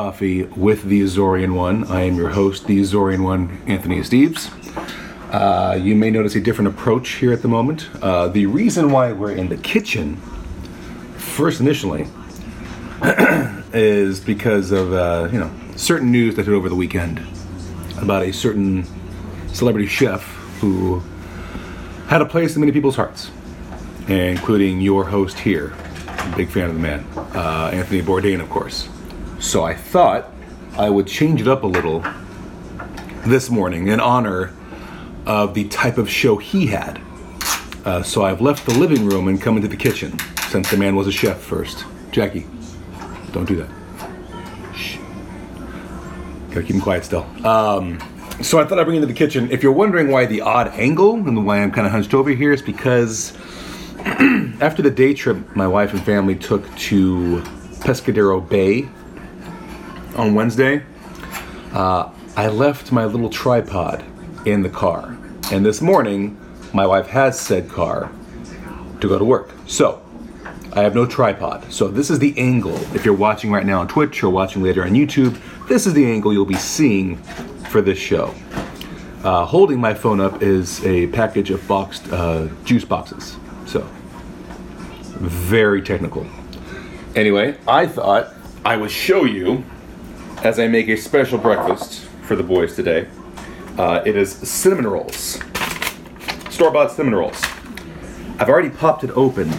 Coffee 0.00 0.44
with 0.44 0.84
the 0.84 1.02
Azorean 1.02 1.54
One. 1.54 1.84
I 1.84 2.04
am 2.04 2.16
your 2.16 2.30
host, 2.30 2.66
the 2.66 2.80
Azorean 2.80 3.22
One, 3.22 3.60
Anthony 3.66 4.00
Esteves. 4.00 4.48
Uh, 5.30 5.74
you 5.74 5.94
may 5.94 6.10
notice 6.10 6.34
a 6.36 6.40
different 6.40 6.68
approach 6.68 7.10
here 7.16 7.34
at 7.34 7.42
the 7.42 7.48
moment. 7.48 7.90
Uh, 8.00 8.28
the 8.28 8.46
reason 8.46 8.92
why 8.92 9.12
we're 9.12 9.32
in 9.32 9.50
the 9.50 9.58
kitchen, 9.58 10.16
first 11.18 11.60
initially, 11.60 12.06
is 13.74 14.20
because 14.20 14.72
of 14.72 14.94
uh, 14.94 15.28
you 15.30 15.38
know 15.38 15.50
certain 15.76 16.10
news 16.10 16.34
that 16.36 16.46
hit 16.46 16.54
over 16.54 16.70
the 16.70 16.74
weekend 16.74 17.20
about 18.00 18.22
a 18.22 18.32
certain 18.32 18.86
celebrity 19.52 19.86
chef 19.86 20.22
who 20.62 21.02
had 22.06 22.22
a 22.22 22.26
place 22.26 22.54
in 22.54 22.60
many 22.60 22.72
people's 22.72 22.96
hearts, 22.96 23.30
including 24.08 24.80
your 24.80 25.04
host 25.04 25.38
here. 25.40 25.74
Big 26.38 26.48
fan 26.48 26.70
of 26.70 26.74
the 26.74 26.80
man, 26.80 27.04
uh, 27.34 27.68
Anthony 27.70 28.00
Bourdain, 28.00 28.40
of 28.40 28.48
course. 28.48 28.88
So 29.40 29.64
I 29.64 29.74
thought 29.74 30.30
I 30.76 30.90
would 30.90 31.06
change 31.06 31.40
it 31.40 31.48
up 31.48 31.62
a 31.62 31.66
little 31.66 32.04
this 33.26 33.48
morning 33.48 33.88
in 33.88 33.98
honor 33.98 34.54
of 35.24 35.54
the 35.54 35.66
type 35.68 35.96
of 35.96 36.10
show 36.10 36.36
he 36.36 36.66
had. 36.66 37.00
Uh, 37.86 38.02
so 38.02 38.22
I've 38.22 38.42
left 38.42 38.66
the 38.66 38.74
living 38.74 39.06
room 39.06 39.28
and 39.28 39.40
come 39.40 39.56
into 39.56 39.66
the 39.66 39.78
kitchen 39.78 40.18
since 40.50 40.70
the 40.70 40.76
man 40.76 40.94
was 40.94 41.06
a 41.06 41.12
chef 41.12 41.40
first. 41.40 41.86
Jackie, 42.12 42.46
don't 43.32 43.46
do 43.46 43.56
that. 43.56 43.70
Shh. 44.76 44.98
Gotta 46.48 46.62
keep 46.62 46.76
him 46.76 46.82
quiet 46.82 47.06
still. 47.06 47.24
Um, 47.46 47.98
so 48.42 48.60
I 48.60 48.66
thought 48.66 48.78
I'd 48.78 48.84
bring 48.84 48.96
into 48.96 49.06
the 49.06 49.14
kitchen. 49.14 49.50
If 49.50 49.62
you're 49.62 49.72
wondering 49.72 50.08
why 50.08 50.26
the 50.26 50.42
odd 50.42 50.68
angle 50.74 51.14
and 51.14 51.46
why 51.46 51.62
I'm 51.62 51.72
kind 51.72 51.86
of 51.86 51.92
hunched 51.92 52.12
over 52.12 52.28
here, 52.28 52.52
is 52.52 52.60
because 52.60 53.34
after 54.60 54.82
the 54.82 54.90
day 54.90 55.14
trip 55.14 55.56
my 55.56 55.66
wife 55.66 55.94
and 55.94 56.02
family 56.04 56.36
took 56.36 56.62
to 56.76 57.42
Pescadero 57.80 58.46
Bay 58.46 58.90
on 60.16 60.34
Wednesday, 60.34 60.82
uh, 61.72 62.10
I 62.36 62.48
left 62.48 62.92
my 62.92 63.04
little 63.04 63.30
tripod 63.30 64.04
in 64.46 64.62
the 64.62 64.68
car. 64.68 65.16
And 65.52 65.64
this 65.64 65.80
morning, 65.80 66.38
my 66.72 66.86
wife 66.86 67.06
has 67.08 67.38
said 67.38 67.68
car 67.68 68.10
to 69.00 69.08
go 69.08 69.18
to 69.18 69.24
work. 69.24 69.50
So, 69.66 70.02
I 70.72 70.82
have 70.82 70.94
no 70.94 71.06
tripod. 71.06 71.72
So, 71.72 71.88
this 71.88 72.10
is 72.10 72.18
the 72.18 72.36
angle. 72.38 72.76
If 72.94 73.04
you're 73.04 73.14
watching 73.14 73.50
right 73.50 73.66
now 73.66 73.80
on 73.80 73.88
Twitch 73.88 74.22
or 74.22 74.30
watching 74.30 74.62
later 74.62 74.84
on 74.84 74.90
YouTube, 74.90 75.38
this 75.68 75.86
is 75.86 75.94
the 75.94 76.06
angle 76.06 76.32
you'll 76.32 76.44
be 76.44 76.54
seeing 76.54 77.16
for 77.70 77.80
this 77.80 77.98
show. 77.98 78.34
Uh, 79.24 79.44
holding 79.44 79.80
my 79.80 79.92
phone 79.92 80.20
up 80.20 80.42
is 80.42 80.84
a 80.86 81.08
package 81.08 81.50
of 81.50 81.66
boxed 81.66 82.10
uh, 82.12 82.48
juice 82.64 82.84
boxes. 82.84 83.36
So, 83.66 83.80
very 85.18 85.82
technical. 85.82 86.26
Anyway, 87.16 87.58
I 87.66 87.86
thought 87.86 88.32
I 88.64 88.76
would 88.76 88.90
show 88.90 89.24
you 89.24 89.64
as 90.42 90.58
I 90.58 90.68
make 90.68 90.88
a 90.88 90.96
special 90.96 91.38
breakfast 91.38 92.00
for 92.22 92.34
the 92.34 92.42
boys 92.42 92.74
today. 92.74 93.06
Uh, 93.76 94.02
it 94.06 94.16
is 94.16 94.32
cinnamon 94.32 94.86
rolls, 94.86 95.38
store 96.48 96.70
bought 96.70 96.90
cinnamon 96.92 97.18
rolls. 97.18 97.40
I've 98.38 98.48
already 98.48 98.70
popped 98.70 99.04
it 99.04 99.10
open 99.10 99.52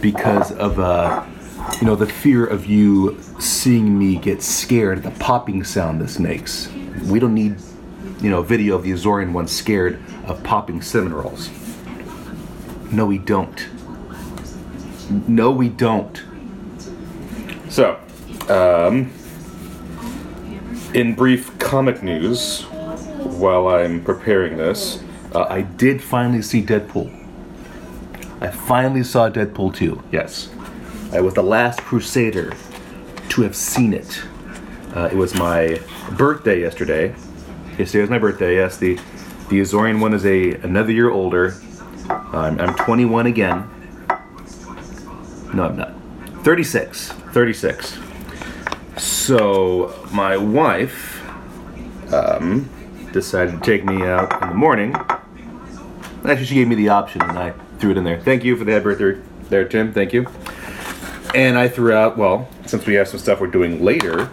because 0.00 0.52
of 0.52 0.78
uh, 0.78 1.24
you 1.80 1.86
know 1.86 1.96
the 1.96 2.06
fear 2.06 2.46
of 2.46 2.66
you 2.66 3.20
seeing 3.40 3.98
me 3.98 4.16
get 4.16 4.42
scared 4.42 4.98
at 4.98 5.04
the 5.04 5.18
popping 5.22 5.64
sound 5.64 6.00
this 6.00 6.18
makes. 6.18 6.70
We 7.06 7.18
don't 7.18 7.34
need 7.34 7.56
you 8.20 8.30
know 8.30 8.38
a 8.38 8.44
video 8.44 8.76
of 8.76 8.84
the 8.84 8.92
Azorean 8.92 9.32
one 9.32 9.48
scared 9.48 10.00
of 10.26 10.42
popping 10.44 10.80
cinnamon 10.80 11.14
rolls. 11.14 11.50
No, 12.92 13.04
we 13.06 13.18
don't. 13.18 13.68
No, 15.28 15.50
we 15.50 15.68
don't. 15.68 16.22
So, 17.68 18.00
um, 18.48 19.12
in 20.94 21.14
brief 21.14 21.56
comic 21.58 22.02
news, 22.02 22.62
while 22.62 23.68
I'm 23.68 24.02
preparing 24.02 24.56
this, 24.56 25.02
uh, 25.34 25.46
I 25.48 25.62
did 25.62 26.02
finally 26.02 26.42
see 26.42 26.62
Deadpool. 26.62 27.16
I 28.40 28.50
finally 28.50 29.04
saw 29.04 29.30
Deadpool 29.30 29.74
2, 29.74 30.02
yes. 30.10 30.50
I 31.12 31.20
was 31.20 31.34
the 31.34 31.42
last 31.42 31.80
Crusader 31.80 32.54
to 33.28 33.42
have 33.42 33.54
seen 33.54 33.92
it. 33.92 34.22
Uh, 34.94 35.08
it 35.12 35.16
was 35.16 35.34
my 35.34 35.80
birthday 36.16 36.60
yesterday. 36.60 37.14
Yesterday 37.78 38.00
was 38.00 38.10
my 38.10 38.18
birthday, 38.18 38.56
yes. 38.56 38.76
The, 38.76 38.96
the 39.48 39.60
Azorean 39.60 40.00
one 40.00 40.14
is 40.14 40.26
a 40.26 40.54
another 40.54 40.92
year 40.92 41.10
older. 41.10 41.54
I'm, 42.08 42.60
I'm 42.60 42.74
21 42.74 43.26
again. 43.26 43.68
No, 45.54 45.64
I'm 45.64 45.76
not. 45.76 45.94
36. 46.42 47.08
36. 47.08 47.98
So 49.20 49.94
my 50.12 50.38
wife 50.38 51.22
um, 52.10 52.70
decided 53.12 53.52
to 53.52 53.60
take 53.60 53.84
me 53.84 54.02
out 54.02 54.42
in 54.42 54.48
the 54.48 54.54
morning. 54.54 54.94
Actually, 56.24 56.46
she 56.46 56.54
gave 56.54 56.68
me 56.68 56.74
the 56.74 56.88
option, 56.88 57.20
and 57.20 57.38
I 57.38 57.50
threw 57.78 57.90
it 57.90 57.98
in 57.98 58.04
there. 58.04 58.18
Thank 58.18 58.44
you 58.44 58.56
for 58.56 58.64
the 58.64 58.72
happy 58.72 58.84
birthday 58.84 59.20
there, 59.50 59.68
Tim. 59.68 59.92
Thank 59.92 60.14
you. 60.14 60.26
And 61.34 61.58
I 61.58 61.68
threw 61.68 61.92
out, 61.92 62.16
well, 62.16 62.48
since 62.64 62.86
we 62.86 62.94
have 62.94 63.08
some 63.08 63.20
stuff 63.20 63.42
we're 63.42 63.48
doing 63.48 63.84
later, 63.84 64.24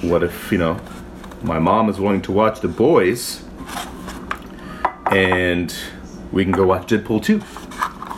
what 0.00 0.22
if, 0.22 0.50
you 0.50 0.56
know, 0.56 0.80
my 1.42 1.58
mom 1.58 1.90
is 1.90 2.00
willing 2.00 2.22
to 2.22 2.32
watch 2.32 2.60
The 2.60 2.68
Boys 2.68 3.44
and 5.10 5.72
we 6.32 6.44
can 6.44 6.52
go 6.52 6.64
watch 6.64 6.86
Deadpool 6.86 7.22
2? 7.22 7.42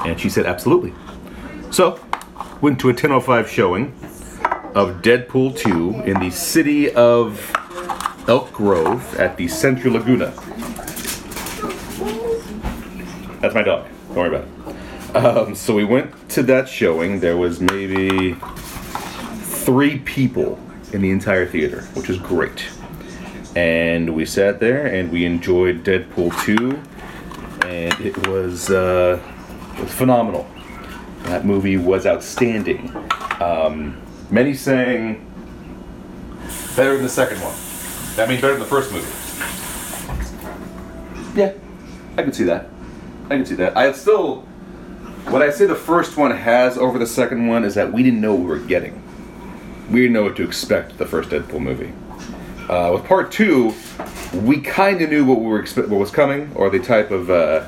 And 0.09 0.21
she 0.21 0.29
said, 0.29 0.47
absolutely. 0.47 0.95
So, 1.73 1.99
went 2.61 2.79
to 2.79 2.91
a 2.91 2.95
10.05 2.95 3.49
showing 3.49 3.93
of 4.75 5.03
Deadpool 5.03 5.57
2 5.57 6.03
in 6.03 6.19
the 6.19 6.31
city 6.31 6.93
of 6.95 7.39
Elk 8.29 8.53
Grove 8.53 9.15
at 9.17 9.37
the 9.37 9.47
Century 9.47 9.91
Laguna. 9.91 10.33
That's 13.41 13.55
my 13.55 13.63
dog. 13.63 13.87
Don't 14.09 14.17
worry 14.17 14.29
about 14.29 14.49
it. 14.49 15.17
Um, 15.17 15.55
so 15.55 15.75
we 15.77 15.85
went 15.85 16.29
to 16.31 16.43
that 16.45 16.69
showing. 16.69 17.21
There 17.21 17.37
was 17.37 17.61
maybe 17.61 18.35
three 19.43 20.01
people 20.01 20.59
in 20.93 21.03
the 21.03 21.11
entire 21.11 21.47
theater, 21.47 21.83
which 21.95 22.09
was 22.09 22.19
great. 22.19 22.67
And 23.55 24.17
we 24.17 24.25
sat 24.25 24.59
there 24.59 24.87
and 24.87 25.13
we 25.13 25.25
enjoyed 25.25 25.85
Deadpool 25.85 26.37
2, 26.45 27.69
and 27.69 27.93
it 28.01 28.27
was, 28.27 28.71
uh, 28.71 29.23
it 29.77 29.83
was 29.83 29.93
phenomenal. 29.93 30.49
That 31.25 31.47
movie 31.47 31.77
was 31.77 32.07
outstanding. 32.07 32.91
Um, 33.41 34.04
many 34.31 34.55
saying 34.55 35.25
better 36.77 36.95
than 36.95 37.03
the 37.03 37.09
second 37.09 37.39
one. 37.41 37.55
That 38.17 38.29
means 38.29 38.41
better 38.41 38.55
than 38.55 38.63
the 38.63 38.67
first 38.67 38.93
movie. 38.93 39.11
Yeah, 41.39 41.53
I 42.17 42.23
can 42.23 42.33
see 42.33 42.45
that. 42.45 42.69
I 43.27 43.37
can 43.37 43.47
see 43.47 43.57
that. 43.57 43.77
I 43.77 43.91
still, 43.93 44.43
what 45.27 45.43
I 45.43 45.51
say 45.51 45.67
the 45.67 45.75
first 45.75 46.17
one 46.17 46.31
has 46.31 46.79
over 46.79 46.99
the 46.99 47.07
second 47.07 47.49
one 47.49 47.65
is 47.65 47.75
that 47.75 47.93
we 47.93 48.03
didn't 48.03 48.21
know 48.21 48.35
what 48.35 48.41
we 48.41 48.47
were 48.47 48.59
getting. 48.59 49.03
We 49.91 50.01
didn't 50.01 50.13
know 50.13 50.23
what 50.23 50.37
to 50.37 50.45
expect 50.45 50.99
the 50.99 51.07
first 51.07 51.31
Deadpool 51.31 51.61
movie. 51.61 51.93
Uh, 52.69 52.93
with 52.95 53.05
part 53.05 53.31
two, 53.31 53.75
we 54.33 54.61
kind 54.61 55.03
of 55.03 55.11
knew 55.11 55.25
what 55.25 55.41
we 55.41 55.47
were 55.47 55.63
expe- 55.63 55.89
what 55.89 56.01
was 56.01 56.11
coming, 56.11 56.51
or 56.55 56.71
the 56.71 56.79
type 56.79 57.11
of 57.11 57.31
uh, 57.31 57.67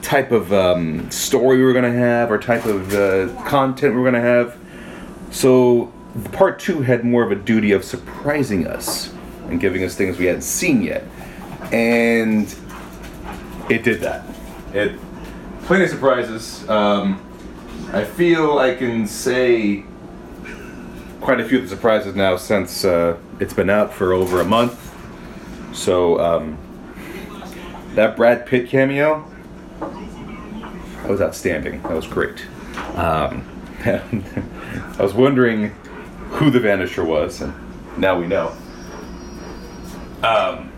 type 0.00 0.30
of 0.30 0.52
um, 0.52 1.10
story 1.10 1.58
we 1.58 1.64
were 1.64 1.72
going 1.72 1.90
to 1.90 1.98
have, 1.98 2.30
or 2.30 2.38
type 2.38 2.64
of 2.64 2.94
uh, 2.94 3.28
content 3.44 3.94
we 3.94 4.00
were 4.00 4.10
going 4.10 4.22
to 4.22 4.28
have. 4.28 4.56
So 5.32 5.90
part 6.32 6.60
two 6.60 6.82
had 6.82 7.04
more 7.04 7.24
of 7.24 7.32
a 7.32 7.36
duty 7.36 7.72
of 7.72 7.84
surprising 7.84 8.66
us 8.66 9.12
and 9.48 9.58
giving 9.58 9.82
us 9.82 9.96
things 9.96 10.18
we 10.18 10.26
hadn't 10.26 10.42
seen 10.42 10.82
yet, 10.82 11.04
and 11.72 12.54
it 13.68 13.82
did 13.82 14.00
that. 14.00 14.24
It 14.74 14.98
plenty 15.64 15.84
of 15.84 15.90
surprises. 15.90 16.68
Um, 16.68 17.20
I 17.92 18.04
feel 18.04 18.58
I 18.58 18.74
can 18.74 19.06
say 19.06 19.84
quite 21.22 21.40
a 21.40 21.44
few 21.44 21.58
of 21.58 21.64
the 21.64 21.70
surprises 21.70 22.14
now 22.14 22.36
since 22.36 22.84
uh, 22.84 23.16
it's 23.40 23.54
been 23.54 23.70
out 23.70 23.92
for 23.92 24.12
over 24.12 24.40
a 24.40 24.44
month. 24.44 24.94
So 25.74 26.20
um, 26.20 26.58
that 27.94 28.16
Brad 28.16 28.44
Pitt 28.44 28.68
cameo, 28.68 29.26
that 29.80 31.08
was 31.08 31.22
outstanding. 31.22 31.82
That 31.82 31.92
was 31.92 32.06
great. 32.06 32.44
Um, 32.96 33.48
I 34.98 35.02
was 35.02 35.14
wondering 35.14 35.68
who 36.30 36.50
the 36.50 36.58
Vanisher 36.58 37.04
was, 37.04 37.40
and 37.40 37.52
now 37.98 38.18
we 38.18 38.26
know. 38.26 38.56
Um, 40.22 40.72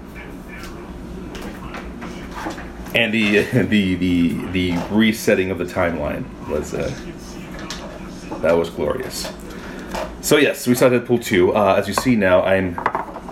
and 2.95 3.13
the 3.13 3.43
the 3.63 3.95
the 3.95 4.47
the 4.53 4.87
resetting 4.91 5.51
of 5.51 5.59
the 5.59 5.65
timeline 5.65 6.25
was 6.49 6.75
uh, 6.75 6.93
that 8.41 8.53
was 8.53 8.71
glorious. 8.71 9.33
So 10.21 10.37
yes, 10.39 10.67
we 10.67 10.75
saw 10.75 10.89
Deadpool 10.89 11.25
two. 11.25 11.55
Uh, 11.55 11.75
as 11.77 11.89
you 11.89 11.95
see 11.95 12.17
now, 12.17 12.43
I'm 12.43 12.75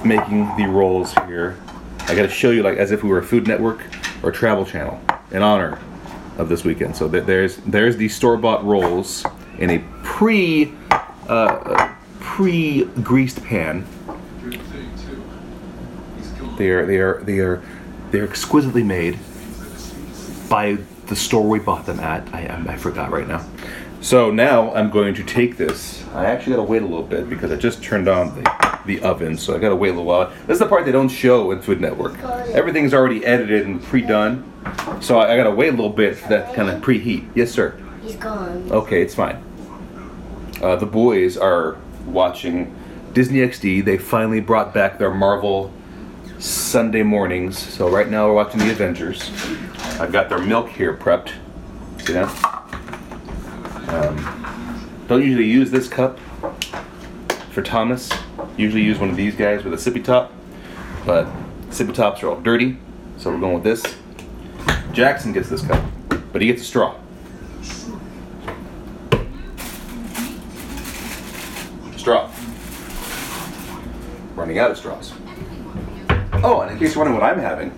making 0.04 0.54
the 0.56 0.66
rolls 0.66 1.14
here. 1.26 1.56
I 2.00 2.14
got 2.14 2.22
to 2.22 2.28
show 2.28 2.50
you 2.50 2.62
like 2.62 2.78
as 2.78 2.90
if 2.90 3.02
we 3.02 3.08
were 3.08 3.18
a 3.18 3.24
Food 3.24 3.46
Network 3.46 3.82
or 4.22 4.32
Travel 4.32 4.66
Channel 4.66 5.00
in 5.30 5.42
honor 5.42 5.78
of 6.38 6.48
this 6.48 6.64
weekend. 6.64 6.96
So 6.96 7.08
th- 7.08 7.24
there's 7.24 7.56
there's 7.58 7.96
the 7.96 8.08
store 8.08 8.36
bought 8.36 8.64
rolls 8.64 9.24
in 9.58 9.70
a 9.70 9.84
pre 10.22 10.72
uh, 11.28 11.92
pre-greased 12.20 13.42
pan. 13.42 13.84
They 16.56 16.70
are 16.70 16.86
they 16.86 16.98
are 16.98 17.22
they 17.24 17.40
are 17.40 17.60
they're 18.12 18.22
exquisitely 18.22 18.84
made 18.84 19.18
by 20.48 20.78
the 21.08 21.16
store 21.16 21.48
we 21.48 21.58
bought 21.58 21.86
them 21.86 21.98
at. 21.98 22.32
I 22.32 22.46
I 22.68 22.76
forgot 22.76 23.10
right 23.10 23.26
now. 23.26 23.44
So 24.00 24.30
now 24.30 24.72
I'm 24.74 24.90
going 24.90 25.14
to 25.14 25.24
take 25.24 25.56
this. 25.56 26.04
I 26.14 26.26
actually 26.26 26.52
gotta 26.52 26.68
wait 26.68 26.82
a 26.82 26.86
little 26.86 27.02
bit 27.02 27.28
because 27.28 27.50
I 27.50 27.56
just 27.56 27.82
turned 27.82 28.06
on 28.06 28.36
the, 28.36 28.78
the 28.86 29.02
oven, 29.02 29.36
so 29.36 29.56
I 29.56 29.58
gotta 29.58 29.74
wait 29.74 29.88
a 29.88 29.92
little 29.92 30.04
while. 30.04 30.30
This 30.46 30.54
is 30.54 30.58
the 30.60 30.66
part 30.66 30.84
they 30.84 30.92
don't 30.92 31.08
show 31.08 31.50
in 31.50 31.62
Food 31.62 31.80
Network. 31.80 32.16
Everything's 32.50 32.94
already 32.94 33.24
edited 33.24 33.66
and 33.66 33.82
pre-done, 33.82 34.44
so 35.00 35.18
I, 35.18 35.32
I 35.32 35.36
gotta 35.36 35.50
wait 35.50 35.68
a 35.68 35.72
little 35.72 35.90
bit 35.90 36.16
for 36.16 36.28
that 36.28 36.54
kind 36.54 36.70
of 36.70 36.80
preheat. 36.80 37.28
Yes, 37.34 37.50
sir. 37.50 37.76
He's 38.02 38.16
gone. 38.16 38.70
Okay, 38.70 39.02
it's 39.02 39.14
fine. 39.16 39.42
Uh, 40.62 40.76
the 40.76 40.86
boys 40.86 41.36
are 41.36 41.76
watching 42.06 42.72
Disney 43.12 43.40
XD. 43.40 43.84
They 43.84 43.98
finally 43.98 44.40
brought 44.40 44.72
back 44.72 44.96
their 44.96 45.12
Marvel 45.12 45.72
Sunday 46.38 47.02
mornings. 47.02 47.58
So 47.58 47.88
right 47.88 48.08
now 48.08 48.28
we're 48.28 48.34
watching 48.34 48.60
the 48.60 48.70
Avengers. 48.70 49.30
I've 49.98 50.12
got 50.12 50.28
their 50.28 50.38
milk 50.38 50.68
here 50.68 50.96
prepped. 50.96 51.32
See 52.04 52.12
that? 52.12 52.28
Um, 53.88 54.88
don't 55.08 55.22
usually 55.22 55.46
use 55.48 55.72
this 55.72 55.88
cup 55.88 56.20
for 57.50 57.62
Thomas. 57.62 58.08
Usually 58.56 58.82
use 58.82 59.00
one 59.00 59.10
of 59.10 59.16
these 59.16 59.34
guys 59.34 59.64
with 59.64 59.74
a 59.74 59.76
sippy 59.76 60.02
top. 60.02 60.32
But 61.04 61.26
sippy 61.70 61.92
tops 61.92 62.22
are 62.22 62.28
all 62.28 62.40
dirty, 62.40 62.78
so 63.18 63.32
we're 63.32 63.40
going 63.40 63.54
with 63.54 63.64
this. 63.64 63.82
Jackson 64.92 65.32
gets 65.32 65.48
this 65.48 65.62
cup, 65.62 65.82
but 66.32 66.40
he 66.40 66.46
gets 66.46 66.62
a 66.62 66.64
straw. 66.64 66.94
Straw. 72.02 72.28
Running 74.34 74.58
out 74.58 74.72
of 74.72 74.76
straws. 74.76 75.12
Oh, 76.42 76.62
and 76.62 76.72
in 76.72 76.78
case 76.78 76.94
you're 76.96 77.04
wondering 77.04 77.20
what 77.20 77.22
I'm 77.22 77.38
having, 77.38 77.70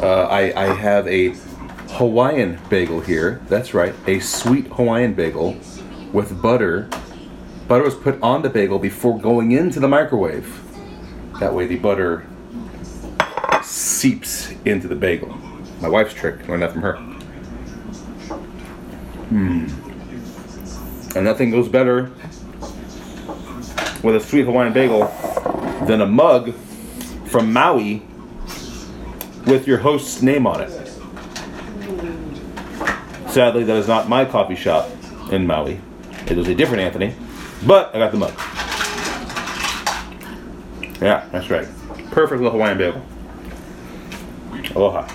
uh, 0.00 0.26
I, 0.26 0.52
I 0.54 0.72
have 0.72 1.08
a 1.08 1.34
Hawaiian 1.94 2.60
bagel 2.70 3.00
here. 3.00 3.42
That's 3.48 3.74
right, 3.74 3.94
a 4.06 4.20
sweet 4.20 4.68
Hawaiian 4.68 5.14
bagel 5.14 5.56
with 6.12 6.40
butter. 6.40 6.88
Butter 7.66 7.82
was 7.82 7.96
put 7.96 8.22
on 8.22 8.42
the 8.42 8.48
bagel 8.48 8.78
before 8.78 9.18
going 9.18 9.50
into 9.50 9.80
the 9.80 9.88
microwave. 9.88 10.62
That 11.40 11.52
way 11.52 11.66
the 11.66 11.76
butter 11.76 12.24
seeps 13.64 14.52
into 14.64 14.86
the 14.86 14.94
bagel. 14.94 15.36
My 15.80 15.88
wife's 15.88 16.14
trick, 16.14 16.46
learned 16.46 16.62
that 16.62 16.70
from 16.70 16.82
her. 16.82 16.96
Hmm. 19.30 19.66
And 21.16 21.24
nothing 21.24 21.50
goes 21.50 21.68
better 21.68 22.12
with 24.02 24.16
a 24.16 24.20
sweet 24.20 24.44
Hawaiian 24.44 24.72
bagel 24.72 25.06
than 25.86 26.00
a 26.00 26.06
mug 26.06 26.54
from 27.26 27.52
Maui 27.52 28.02
with 29.46 29.66
your 29.66 29.78
host's 29.78 30.22
name 30.22 30.46
on 30.46 30.60
it. 30.60 30.70
Sadly, 33.30 33.64
that 33.64 33.76
is 33.76 33.88
not 33.88 34.08
my 34.08 34.24
coffee 34.24 34.56
shop 34.56 34.88
in 35.30 35.46
Maui. 35.46 35.80
It 36.26 36.36
was 36.36 36.48
a 36.48 36.54
different 36.54 36.82
Anthony, 36.82 37.14
but 37.66 37.94
I 37.94 37.98
got 37.98 38.12
the 38.12 38.18
mug. 38.18 38.34
Yeah, 41.00 41.28
that's 41.30 41.50
right. 41.50 41.68
Perfect 42.10 42.40
little 42.40 42.52
Hawaiian 42.52 42.78
bagel. 42.78 43.02
Aloha. 44.74 45.06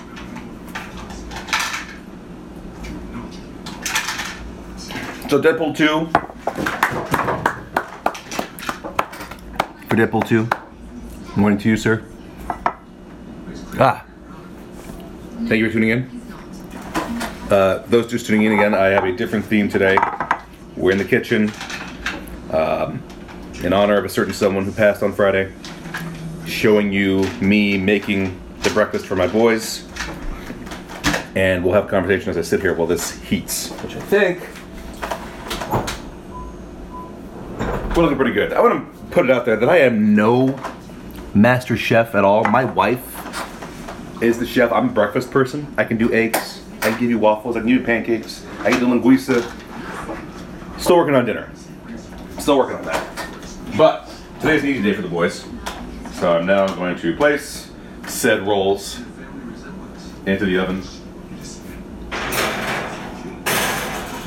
So 5.28 5.42
Deadpool 5.42 5.76
2 5.76 6.31
Deadpool 9.96 10.26
2. 10.26 10.48
Morning 11.36 11.60
to 11.60 11.68
you, 11.68 11.76
sir. 11.76 12.02
Ah. 13.78 14.06
Thank 15.48 15.60
you 15.60 15.68
for 15.68 15.74
tuning 15.74 15.90
in. 15.90 16.22
Uh, 17.50 17.84
those 17.88 18.10
just 18.10 18.26
tuning 18.26 18.44
in 18.44 18.54
again, 18.54 18.74
I 18.74 18.86
have 18.86 19.04
a 19.04 19.12
different 19.12 19.44
theme 19.44 19.68
today. 19.68 19.98
We're 20.78 20.92
in 20.92 20.98
the 20.98 21.04
kitchen 21.04 21.52
um, 22.52 23.04
in 23.64 23.74
honor 23.74 23.98
of 23.98 24.06
a 24.06 24.10
certain 24.10 24.34
someone 24.34 24.64
who 24.64 24.72
passed 24.72 25.04
on 25.04 25.12
Friday, 25.12 25.52
showing 26.46 26.94
you 26.94 27.30
me 27.42 27.78
making 27.78 28.40
the 28.62 28.70
breakfast 28.70 29.06
for 29.06 29.18
my 29.18 29.28
boys. 29.28 29.86
And 31.36 31.66
we'll 31.66 31.74
have 31.74 31.86
a 31.86 31.90
conversation 31.90 32.30
as 32.30 32.38
I 32.38 32.42
sit 32.44 32.62
here 32.62 32.74
while 32.76 32.88
this 32.88 33.20
heats, 33.24 33.72
which 33.82 33.96
I 33.98 34.00
think 34.00 34.40
will 37.98 38.06
look 38.06 38.16
pretty 38.16 38.34
good. 38.34 38.54
I 38.54 38.62
want 38.62 38.94
to 38.96 39.01
put 39.12 39.26
it 39.26 39.32
out 39.32 39.46
there 39.46 39.58
that 39.58 39.70
I 39.70 39.80
am 39.80 40.16
no 40.16 40.58
master 41.34 41.76
chef 41.76 42.16
at 42.16 42.24
all. 42.24 42.46
My 42.46 42.64
wife 42.64 43.04
is 44.24 44.40
the 44.40 44.46
chef. 44.46 44.72
I'm 44.72 44.90
a 44.90 44.92
breakfast 44.92 45.32
person. 45.32 45.74
I 45.78 45.84
can 45.84 45.98
do 45.98 46.12
eggs. 46.14 46.64
I 46.78 46.90
can 46.92 47.00
give 47.00 47.10
you 47.10 47.20
waffles. 47.20 47.56
I 47.56 47.60
can 47.60 47.68
give 47.68 47.80
you 47.80 47.86
pancakes. 47.86 48.46
I 48.60 48.72
can 48.72 48.80
do 48.80 48.88
linguiça. 48.88 49.42
Still 50.80 50.98
working 50.98 51.16
on 51.16 51.26
dinner. 51.26 51.52
Still 52.40 52.58
working 52.58 52.78
on 52.78 52.86
that. 52.86 53.08
But 53.78 54.10
today's 54.40 54.64
an 54.64 54.70
easy 54.70 54.82
day 54.82 54.94
for 54.94 55.02
the 55.02 55.10
boys. 55.10 55.46
So 56.14 56.38
I'm 56.38 56.46
now 56.46 56.68
going 56.76 56.98
to 56.98 57.16
place 57.16 57.70
said 58.08 58.46
rolls 58.48 59.00
into 60.26 60.46
the 60.46 60.58
oven. 60.58 60.82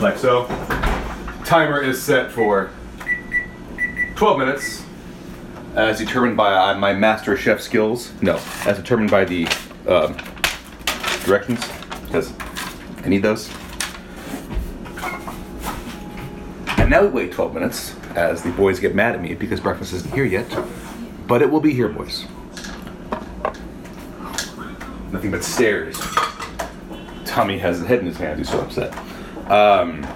Like 0.01 0.19
so. 0.19 0.47
Timer 1.45 1.81
is 1.81 2.03
set 2.03 2.33
for 2.33 2.71
12 4.17 4.39
minutes 4.39 4.85
as 5.75 5.99
determined 5.99 6.37
by 6.37 6.55
uh, 6.55 6.79
my 6.79 6.93
master 6.93 7.37
chef 7.37 7.61
skills. 7.61 8.13
No, 8.23 8.41
as 8.65 8.77
determined 8.77 9.11
by 9.11 9.25
the 9.25 9.47
um, 9.89 10.17
directions, 11.25 11.67
because 12.07 12.33
I 13.05 13.09
need 13.09 13.23
those. 13.23 13.51
And 16.79 16.91
now 16.91 17.03
we 17.03 17.09
wait 17.09 17.33
12 17.33 17.55
minutes 17.55 17.97
as 18.15 18.43
the 18.43 18.51
boys 18.51 18.79
get 18.79 18.95
mad 18.95 19.15
at 19.15 19.21
me 19.21 19.35
because 19.35 19.59
breakfast 19.59 19.93
isn't 19.95 20.15
here 20.15 20.25
yet. 20.25 20.47
But 21.27 21.43
it 21.43 21.51
will 21.51 21.61
be 21.61 21.73
here, 21.73 21.89
boys. 21.89 22.25
Nothing 25.11 25.31
but 25.31 25.43
stares. 25.43 25.99
Tommy 27.25 27.59
has 27.59 27.79
his 27.79 27.89
head 27.89 28.01
in 28.01 28.07
his 28.07 28.17
hands, 28.17 28.39
he's 28.39 28.51
so 28.51 28.61
upset. 28.61 28.97
Um, 29.51 30.07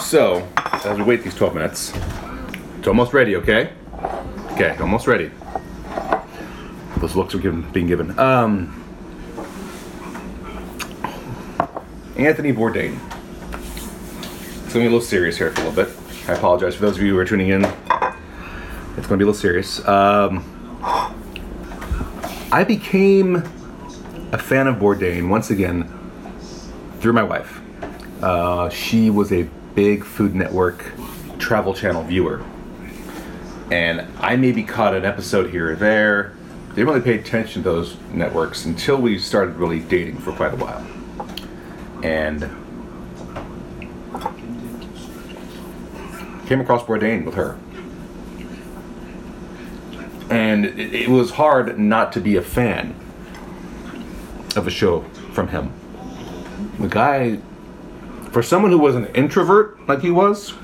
so, 0.00 0.46
as 0.56 0.96
we 0.96 1.02
wait 1.02 1.24
these 1.24 1.34
12 1.34 1.54
minutes, 1.54 1.92
it's 2.80 2.88
almost 2.88 3.12
ready, 3.12 3.36
okay? 3.36 3.74
Okay, 4.52 4.74
almost 4.80 5.06
ready. 5.06 5.30
Those 6.96 7.14
looks 7.14 7.34
are 7.34 7.38
given, 7.38 7.70
being 7.72 7.86
given. 7.86 8.18
Um, 8.18 8.82
Anthony 12.16 12.54
Bourdain. 12.54 12.98
It's 14.64 14.72
gonna 14.72 14.84
be 14.84 14.86
a 14.86 14.90
little 14.90 15.02
serious 15.02 15.36
here 15.36 15.50
for 15.50 15.60
a 15.60 15.64
little 15.68 15.84
bit. 15.84 15.94
I 16.26 16.32
apologize 16.32 16.74
for 16.74 16.86
those 16.86 16.96
of 16.96 17.02
you 17.02 17.12
who 17.12 17.18
are 17.18 17.26
tuning 17.26 17.48
in. 17.48 17.66
It's 18.96 19.06
gonna 19.06 19.18
be 19.18 19.24
a 19.24 19.26
little 19.26 19.34
serious. 19.34 19.86
Um, 19.86 20.42
I 22.50 22.64
became 22.66 23.36
a 24.32 24.38
fan 24.38 24.66
of 24.66 24.76
Bourdain 24.76 25.28
once 25.28 25.50
again 25.50 25.86
through 27.00 27.12
my 27.12 27.24
wife. 27.24 27.60
Uh, 28.22 28.70
she 28.70 29.10
was 29.10 29.32
a 29.32 29.42
big 29.74 30.02
Food 30.02 30.34
Network 30.34 30.82
Travel 31.38 31.74
Channel 31.74 32.04
viewer 32.04 32.42
and 33.70 34.06
I 34.18 34.36
maybe 34.36 34.62
caught 34.62 34.94
an 34.94 35.04
episode 35.04 35.50
here 35.50 35.72
or 35.72 35.76
there. 35.76 36.34
Didn't 36.70 36.86
really 36.86 37.00
pay 37.00 37.18
attention 37.18 37.62
to 37.62 37.68
those 37.68 37.96
networks 38.12 38.64
until 38.64 39.00
we 39.00 39.18
started 39.18 39.56
really 39.56 39.80
dating 39.80 40.18
for 40.18 40.32
quite 40.32 40.54
a 40.54 40.56
while. 40.56 40.86
And 42.02 42.42
came 46.46 46.60
across 46.60 46.82
Bourdain 46.82 47.24
with 47.24 47.34
her. 47.34 47.58
And 50.30 50.64
it, 50.64 50.94
it 50.94 51.08
was 51.08 51.32
hard 51.32 51.78
not 51.78 52.12
to 52.14 52.20
be 52.20 52.36
a 52.36 52.42
fan 52.42 52.94
of 54.56 54.66
a 54.66 54.70
show 54.70 55.02
from 55.32 55.48
him. 55.48 55.72
The 56.78 56.88
guy, 56.88 57.38
for 58.32 58.42
someone 58.42 58.72
who 58.72 58.78
was 58.78 58.96
an 58.96 59.06
introvert 59.14 59.86
like 59.86 60.00
he 60.00 60.10
was, 60.10 60.54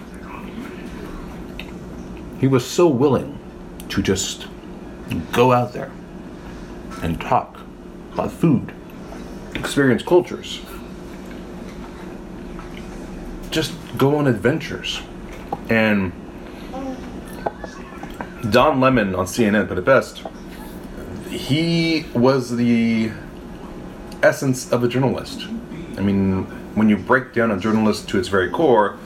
he 2.41 2.47
was 2.47 2.65
so 2.67 2.87
willing 2.87 3.39
to 3.89 4.03
just 4.03 4.47
go 5.33 5.53
out 5.53 5.73
there 5.73 5.91
and 7.03 7.21
talk 7.21 7.59
about 8.13 8.33
food, 8.33 8.73
experience 9.55 10.03
cultures, 10.03 10.61
just 13.51 13.73
go 13.97 14.17
on 14.17 14.27
adventures. 14.27 15.01
And 15.69 16.13
Don 18.51 18.81
Lemon 18.81 19.15
on 19.15 19.27
CNN 19.27 19.69
but 19.69 19.79
at 19.79 19.85
best. 19.85 20.23
He 21.31 22.07
was 22.15 22.55
the 22.57 23.11
essence 24.23 24.71
of 24.73 24.85
a 24.85 24.89
journalist. 24.89 25.47
I 25.97 26.01
mean, 26.01 26.45
when 26.75 26.89
you 26.89 26.97
break 26.97 27.33
down 27.33 27.51
a 27.51 27.59
journalist 27.59 28.09
to 28.11 28.19
its 28.19 28.29
very 28.29 28.51
core, 28.51 28.99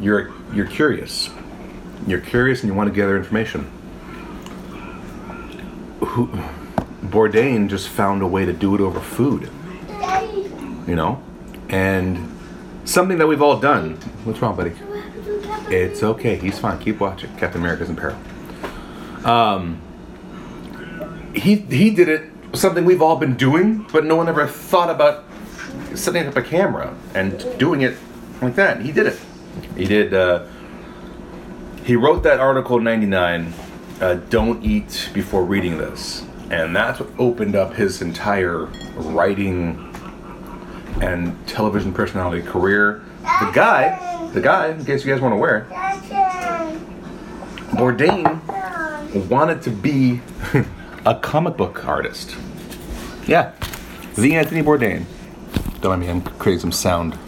you're 0.00 0.32
you're 0.52 0.66
curious 0.66 1.28
you're 2.10 2.20
curious 2.20 2.62
and 2.62 2.68
you 2.68 2.74
want 2.74 2.88
to 2.88 2.94
gather 2.94 3.16
information. 3.16 3.70
Who, 6.00 6.28
Bourdain 7.02 7.68
just 7.68 7.88
found 7.88 8.22
a 8.22 8.26
way 8.26 8.44
to 8.44 8.52
do 8.52 8.74
it 8.74 8.80
over 8.80 9.00
food, 9.00 9.50
you 10.86 10.94
know, 10.94 11.22
and 11.68 12.36
something 12.84 13.18
that 13.18 13.26
we've 13.26 13.42
all 13.42 13.58
done. 13.58 13.94
What's 14.24 14.40
wrong, 14.40 14.56
buddy? 14.56 14.72
It's 15.70 16.02
okay. 16.02 16.36
He's 16.36 16.58
fine. 16.58 16.78
Keep 16.78 17.00
watching. 17.00 17.34
Captain 17.36 17.60
America's 17.60 17.90
in 17.90 17.96
peril. 17.96 18.16
Um, 19.24 19.80
he 21.34 21.56
he 21.56 21.90
did 21.90 22.08
it. 22.08 22.30
Something 22.54 22.84
we've 22.86 23.02
all 23.02 23.16
been 23.16 23.36
doing, 23.36 23.86
but 23.92 24.04
no 24.04 24.16
one 24.16 24.28
ever 24.28 24.46
thought 24.46 24.88
about 24.88 25.24
setting 25.94 26.26
up 26.26 26.36
a 26.36 26.42
camera 26.42 26.96
and 27.14 27.44
doing 27.58 27.82
it 27.82 27.96
like 28.40 28.54
that. 28.54 28.80
He 28.80 28.92
did 28.92 29.06
it. 29.06 29.20
He 29.76 29.84
did. 29.84 30.14
Uh, 30.14 30.46
he 31.88 31.96
wrote 31.96 32.22
that 32.22 32.38
article 32.38 32.76
in 32.76 32.84
'99. 32.84 33.54
Uh, 33.98 34.14
don't 34.28 34.62
eat 34.62 35.08
before 35.14 35.42
reading 35.42 35.78
this, 35.78 36.22
and 36.50 36.76
that's 36.76 37.00
what 37.00 37.08
opened 37.18 37.56
up 37.56 37.72
his 37.72 38.02
entire 38.02 38.66
writing 38.94 39.90
and 41.00 41.34
television 41.48 41.94
personality 41.94 42.42
career. 42.42 43.02
The 43.22 43.50
guy, 43.54 44.28
the 44.34 44.40
guy, 44.42 44.68
in 44.68 44.84
case 44.84 45.02
you 45.02 45.10
guys 45.10 45.22
weren't 45.22 45.32
aware, 45.32 45.66
Bourdain 47.70 48.38
wanted 49.30 49.62
to 49.62 49.70
be 49.70 50.20
a 51.06 51.14
comic 51.14 51.56
book 51.56 51.86
artist. 51.86 52.36
Yeah, 53.26 53.54
the 54.14 54.36
Anthony 54.36 54.62
Bourdain. 54.62 55.06
Don't 55.80 55.92
mind 55.92 56.02
me, 56.02 56.10
I'm 56.10 56.20
creating 56.20 56.60
some 56.60 56.72
sound, 56.72 57.18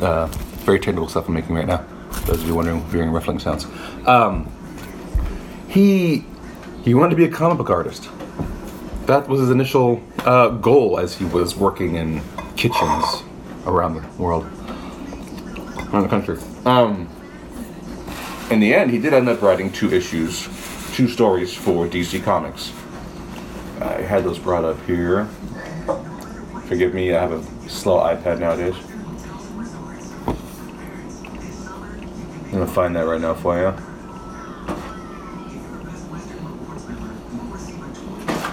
uh, 0.00 0.26
very 0.64 0.80
technical 0.80 1.06
stuff 1.06 1.28
I'm 1.28 1.34
making 1.34 1.54
right 1.54 1.66
now. 1.66 1.84
Those 2.28 2.42
of 2.42 2.46
you 2.46 2.54
wondering, 2.54 2.84
hearing 2.90 3.10
ruffling 3.10 3.38
sounds. 3.38 3.66
Um, 4.06 4.52
he 5.66 6.26
he 6.84 6.92
wanted 6.92 7.08
to 7.08 7.16
be 7.16 7.24
a 7.24 7.30
comic 7.30 7.56
book 7.56 7.70
artist. 7.70 8.10
That 9.06 9.26
was 9.28 9.40
his 9.40 9.48
initial 9.48 10.02
uh, 10.26 10.50
goal 10.50 10.98
as 10.98 11.14
he 11.14 11.24
was 11.24 11.56
working 11.56 11.94
in 11.94 12.20
kitchens 12.54 13.22
around 13.64 13.94
the 13.94 14.22
world, 14.22 14.44
around 15.90 16.02
the 16.02 16.08
country. 16.08 16.38
Um, 16.66 17.08
in 18.50 18.60
the 18.60 18.74
end, 18.74 18.90
he 18.90 18.98
did 18.98 19.14
end 19.14 19.30
up 19.30 19.40
writing 19.40 19.72
two 19.72 19.90
issues, 19.90 20.50
two 20.92 21.08
stories 21.08 21.54
for 21.54 21.86
DC 21.86 22.22
Comics. 22.22 22.74
I 23.80 24.02
had 24.02 24.24
those 24.24 24.38
brought 24.38 24.66
up 24.66 24.84
here. 24.84 25.24
Forgive 26.66 26.92
me, 26.92 27.14
I 27.14 27.22
have 27.22 27.32
a 27.32 27.70
slow 27.70 28.00
iPad 28.00 28.38
nowadays. 28.38 28.74
I'm 32.47 32.47
gonna 32.58 32.70
find 32.70 32.96
that 32.96 33.06
right 33.06 33.20
now 33.20 33.34
for 33.34 33.56
you. 33.56 33.72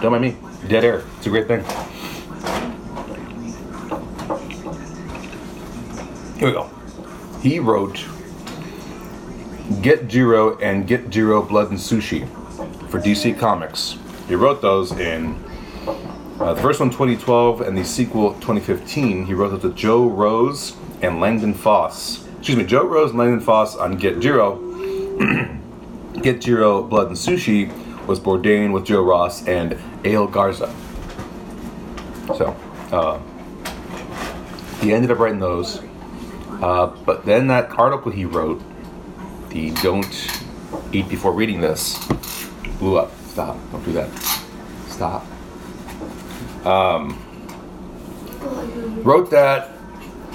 Don't 0.01 0.11
mind 0.11 0.23
me. 0.23 0.37
Dead 0.67 0.83
air. 0.83 1.03
It's 1.17 1.27
a 1.27 1.29
great 1.29 1.47
thing. 1.47 1.63
Here 6.37 6.47
we 6.47 6.53
go. 6.53 6.69
He 7.41 7.59
wrote 7.59 8.05
Get 9.81 10.07
Jiro 10.07 10.57
and 10.59 10.87
Get 10.87 11.09
Jiro 11.09 11.41
Blood 11.41 11.71
and 11.71 11.79
Sushi 11.79 12.27
for 12.89 12.99
DC 12.99 13.39
Comics. 13.39 13.97
He 14.27 14.35
wrote 14.35 14.61
those 14.61 14.91
in 14.91 15.43
uh, 16.39 16.53
the 16.53 16.61
first 16.61 16.79
one 16.79 16.89
2012 16.89 17.61
and 17.61 17.77
the 17.77 17.83
sequel 17.83 18.33
2015. 18.35 19.25
He 19.25 19.33
wrote 19.33 19.49
those 19.49 19.63
with 19.63 19.75
Joel 19.75 20.09
Rose 20.11 20.75
and 21.01 21.19
Langdon 21.19 21.53
Foss. 21.53 22.24
Excuse 22.45 22.59
me, 22.59 22.65
Joel 22.65 22.85
Rose 22.85 23.09
and 23.09 23.17
Langdon 23.17 23.39
Foss 23.39 23.75
on 23.75 23.97
Get 23.97 24.19
Jiro. 24.19 24.57
Get 26.21 26.41
Jiro 26.41 26.83
Blood 26.83 27.07
and 27.07 27.15
Sushi 27.17 27.71
was 28.05 28.19
Bourdain 28.19 28.71
with 28.71 28.85
Joe 28.85 29.01
Ross 29.01 29.47
and 29.47 29.75
Ale 30.03 30.27
Garza. 30.27 30.71
So, 32.37 32.55
uh, 32.91 33.19
he 34.79 34.93
ended 34.93 35.09
up 35.09 35.17
writing 35.17 35.39
those. 35.39 35.81
Uh, 36.61 36.95
but 37.03 37.25
then 37.25 37.47
that 37.47 37.71
article 37.79 38.11
he 38.11 38.25
wrote, 38.25 38.61
the 39.49 39.71
Don't 39.81 40.43
Eat 40.91 41.09
Before 41.09 41.33
Reading 41.33 41.61
This, 41.61 41.97
blew 42.77 42.99
up. 42.99 43.11
Stop. 43.25 43.57
Don't 43.71 43.83
do 43.83 43.91
that. 43.93 44.15
Stop. 44.87 45.25
Um, 46.63 47.19
wrote 49.03 49.31
that. 49.31 49.74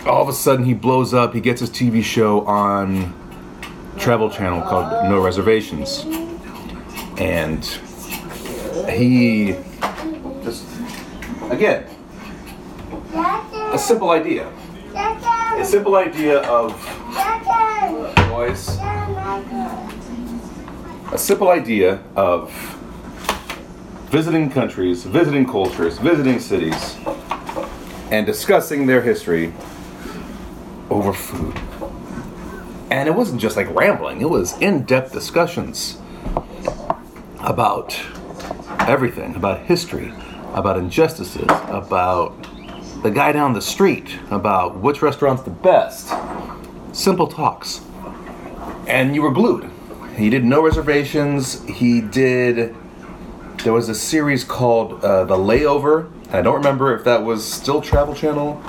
All 0.06 0.22
of 0.22 0.28
a 0.28 0.32
sudden, 0.32 0.64
he 0.64 0.72
blows 0.72 1.12
up. 1.12 1.34
He 1.34 1.40
gets 1.40 1.60
his 1.60 1.68
TV 1.68 2.02
show 2.02 2.40
on 2.46 3.14
Travel 3.98 4.30
Channel 4.30 4.62
called 4.62 5.10
No 5.10 5.22
Reservations. 5.22 6.06
And 7.18 7.62
he 8.88 9.56
just, 10.42 10.64
again, 11.50 11.84
a 13.72 13.78
simple 13.78 14.10
idea. 14.10 14.50
A 14.94 15.64
simple 15.64 15.96
idea 15.96 16.38
of 16.48 16.72
noise. 18.30 18.78
A 21.12 21.18
simple 21.18 21.50
idea 21.50 22.02
of 22.16 22.50
visiting 24.10 24.50
countries, 24.50 25.04
visiting 25.04 25.44
cultures, 25.46 25.98
visiting 25.98 26.40
cities, 26.40 26.96
and 28.10 28.24
discussing 28.24 28.86
their 28.86 29.02
history 29.02 29.52
over 30.90 31.12
food. 31.12 31.58
And 32.90 33.08
it 33.08 33.12
wasn't 33.12 33.40
just 33.40 33.56
like 33.56 33.72
rambling, 33.74 34.20
it 34.20 34.28
was 34.28 34.58
in 34.58 34.84
depth 34.84 35.12
discussions 35.12 35.98
about 37.40 37.98
everything 38.80 39.34
about 39.36 39.60
history, 39.60 40.12
about 40.54 40.76
injustices, 40.76 41.44
about 41.68 42.34
the 43.02 43.10
guy 43.10 43.32
down 43.32 43.52
the 43.52 43.62
street, 43.62 44.18
about 44.30 44.78
which 44.78 45.00
restaurant's 45.00 45.42
the 45.42 45.50
best. 45.50 46.12
Simple 46.92 47.26
talks. 47.26 47.80
And 48.86 49.14
you 49.14 49.22
were 49.22 49.30
glued. 49.30 49.70
He 50.16 50.28
did 50.28 50.44
no 50.44 50.62
reservations. 50.62 51.64
He 51.64 52.00
did. 52.00 52.74
There 53.62 53.72
was 53.72 53.88
a 53.88 53.94
series 53.94 54.42
called 54.42 55.04
uh, 55.04 55.24
The 55.24 55.36
Layover. 55.36 56.10
I 56.32 56.42
don't 56.42 56.56
remember 56.56 56.94
if 56.96 57.04
that 57.04 57.22
was 57.22 57.50
still 57.50 57.80
Travel 57.80 58.14
Channel. 58.14 58.60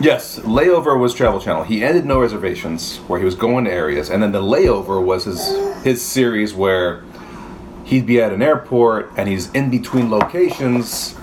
Yes, 0.00 0.38
Layover 0.38 0.96
was 0.96 1.12
Travel 1.12 1.40
Channel. 1.40 1.64
He 1.64 1.82
ended 1.82 2.06
No 2.06 2.20
Reservations, 2.20 2.98
where 3.08 3.18
he 3.18 3.24
was 3.24 3.34
going 3.34 3.64
to 3.64 3.72
areas, 3.72 4.10
and 4.10 4.22
then 4.22 4.30
The 4.30 4.40
Layover 4.40 5.04
was 5.04 5.24
his 5.24 5.48
his 5.82 6.02
series 6.02 6.54
where 6.54 7.02
he'd 7.84 8.06
be 8.06 8.20
at 8.20 8.32
an 8.32 8.42
airport 8.42 9.10
and 9.16 9.28
he's 9.28 9.50
in 9.52 9.70
between 9.70 10.10
locations 10.10 11.16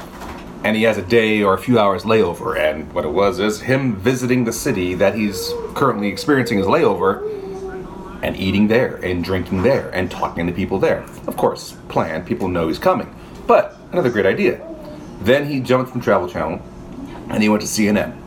and 0.64 0.76
he 0.76 0.84
has 0.84 0.98
a 0.98 1.02
day 1.04 1.44
or 1.44 1.54
a 1.54 1.58
few 1.58 1.78
hours 1.78 2.04
layover. 2.04 2.58
And 2.58 2.92
what 2.92 3.06
it 3.06 3.10
was 3.10 3.40
is 3.40 3.62
him 3.62 3.96
visiting 3.96 4.46
the 4.46 4.52
city 4.52 4.96
that 4.96 5.14
he's 5.14 5.54
currently 5.76 6.08
experiencing 6.08 6.58
his 6.58 6.66
layover 6.68 7.32
and 8.24 8.36
eating 8.36 8.68
there 8.68 8.96
and 8.98 9.24
drinking 9.24 9.62
there 9.62 9.90
and 9.92 10.10
talking 10.10 10.48
to 10.48 10.54
people 10.54 10.80
there. 10.80 11.06
Of 11.28 11.38
course, 11.38 11.78
planned, 11.88 12.26
people 12.26 12.48
know 12.48 12.68
he's 12.68 12.80
coming. 12.80 13.14
But 13.46 13.78
another 13.92 14.10
great 14.10 14.26
idea. 14.26 14.60
Then 15.22 15.46
he 15.46 15.60
jumped 15.60 15.92
from 15.92 16.02
Travel 16.02 16.28
Channel 16.28 16.60
and 17.30 17.44
he 17.44 17.50
went 17.50 17.62
to 17.62 17.68
CNN. 17.68 18.25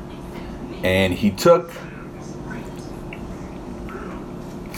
And 0.82 1.12
he 1.12 1.30
took 1.30 1.70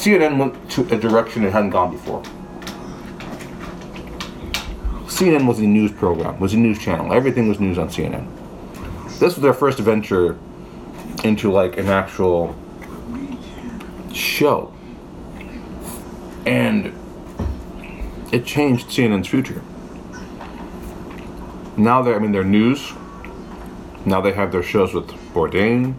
CNN 0.00 0.38
went 0.38 0.71
to 0.71 0.83
a 0.95 0.99
direction 0.99 1.45
it 1.45 1.52
hadn't 1.52 1.71
gone 1.71 1.90
before. 1.90 2.23
CNN 5.07 5.47
was 5.47 5.59
a 5.59 5.66
news 5.66 5.92
program, 5.92 6.40
was 6.40 6.54
a 6.54 6.57
news 6.57 6.78
channel. 6.78 7.12
Everything 7.12 7.49
was 7.49 7.61
news 7.61 7.76
on 7.76 7.88
CNN. 7.88 8.26
This 9.19 9.35
was 9.35 9.42
their 9.42 9.52
first 9.52 9.78
venture 9.78 10.38
into 11.23 11.52
like 11.52 11.76
an 11.76 11.88
actual 11.88 12.57
show. 14.14 14.73
And 16.47 16.95
it 18.33 18.47
changed 18.47 18.88
CNN's 18.88 19.28
future. 19.28 19.62
Now 21.76 22.00
they're, 22.00 22.16
I 22.16 22.19
mean, 22.19 22.33
they're 22.33 22.42
news. 22.42 22.95
Now 24.07 24.21
they 24.21 24.33
have 24.33 24.50
their 24.50 24.62
shows 24.62 24.95
with 24.95 25.09
Bourdain, 25.35 25.95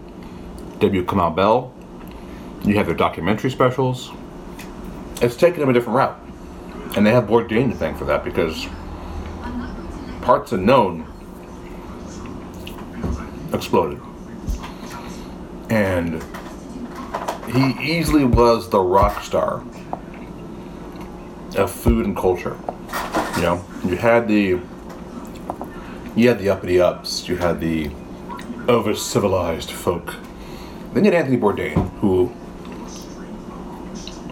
W. 0.80 1.06
Kamau 1.06 1.36
Bell. 1.36 1.74
You 2.64 2.76
have 2.76 2.88
their 2.88 2.96
documentary 2.96 3.52
specials. 3.52 4.12
It's 5.22 5.36
taken 5.36 5.60
them 5.60 5.70
a 5.70 5.74
different 5.74 5.98
route. 5.98 6.20
And 6.96 7.06
they 7.06 7.12
have 7.12 7.26
Bourdain 7.26 7.70
to 7.72 7.78
thank 7.78 7.98
for 7.98 8.06
that 8.06 8.24
because 8.24 8.68
Parts 10.22 10.52
Unknown 10.52 11.06
exploded. 13.54 14.02
And 15.70 16.24
he 17.54 17.72
easily 17.82 18.26
was 18.26 18.70
the 18.70 18.80
rock 18.80 19.24
star 19.24 19.64
of 21.56 21.72
food 21.72 22.06
and 22.06 22.16
culture. 22.16 22.58
You 23.36 23.42
know, 23.42 23.66
you 23.86 23.96
had 23.96 24.28
the 24.28 24.60
you 26.16 26.28
had 26.28 26.40
the 26.40 26.50
uppity 26.50 26.80
ups, 26.80 27.28
you 27.28 27.38
had 27.38 27.60
the 27.60 27.90
over 28.68 28.94
civilized 28.94 29.72
folk. 29.72 30.16
Then 30.94 31.06
you 31.06 31.12
had 31.12 31.22
Anthony 31.22 31.38
Bourdain, 31.38 31.90
who 32.00 32.32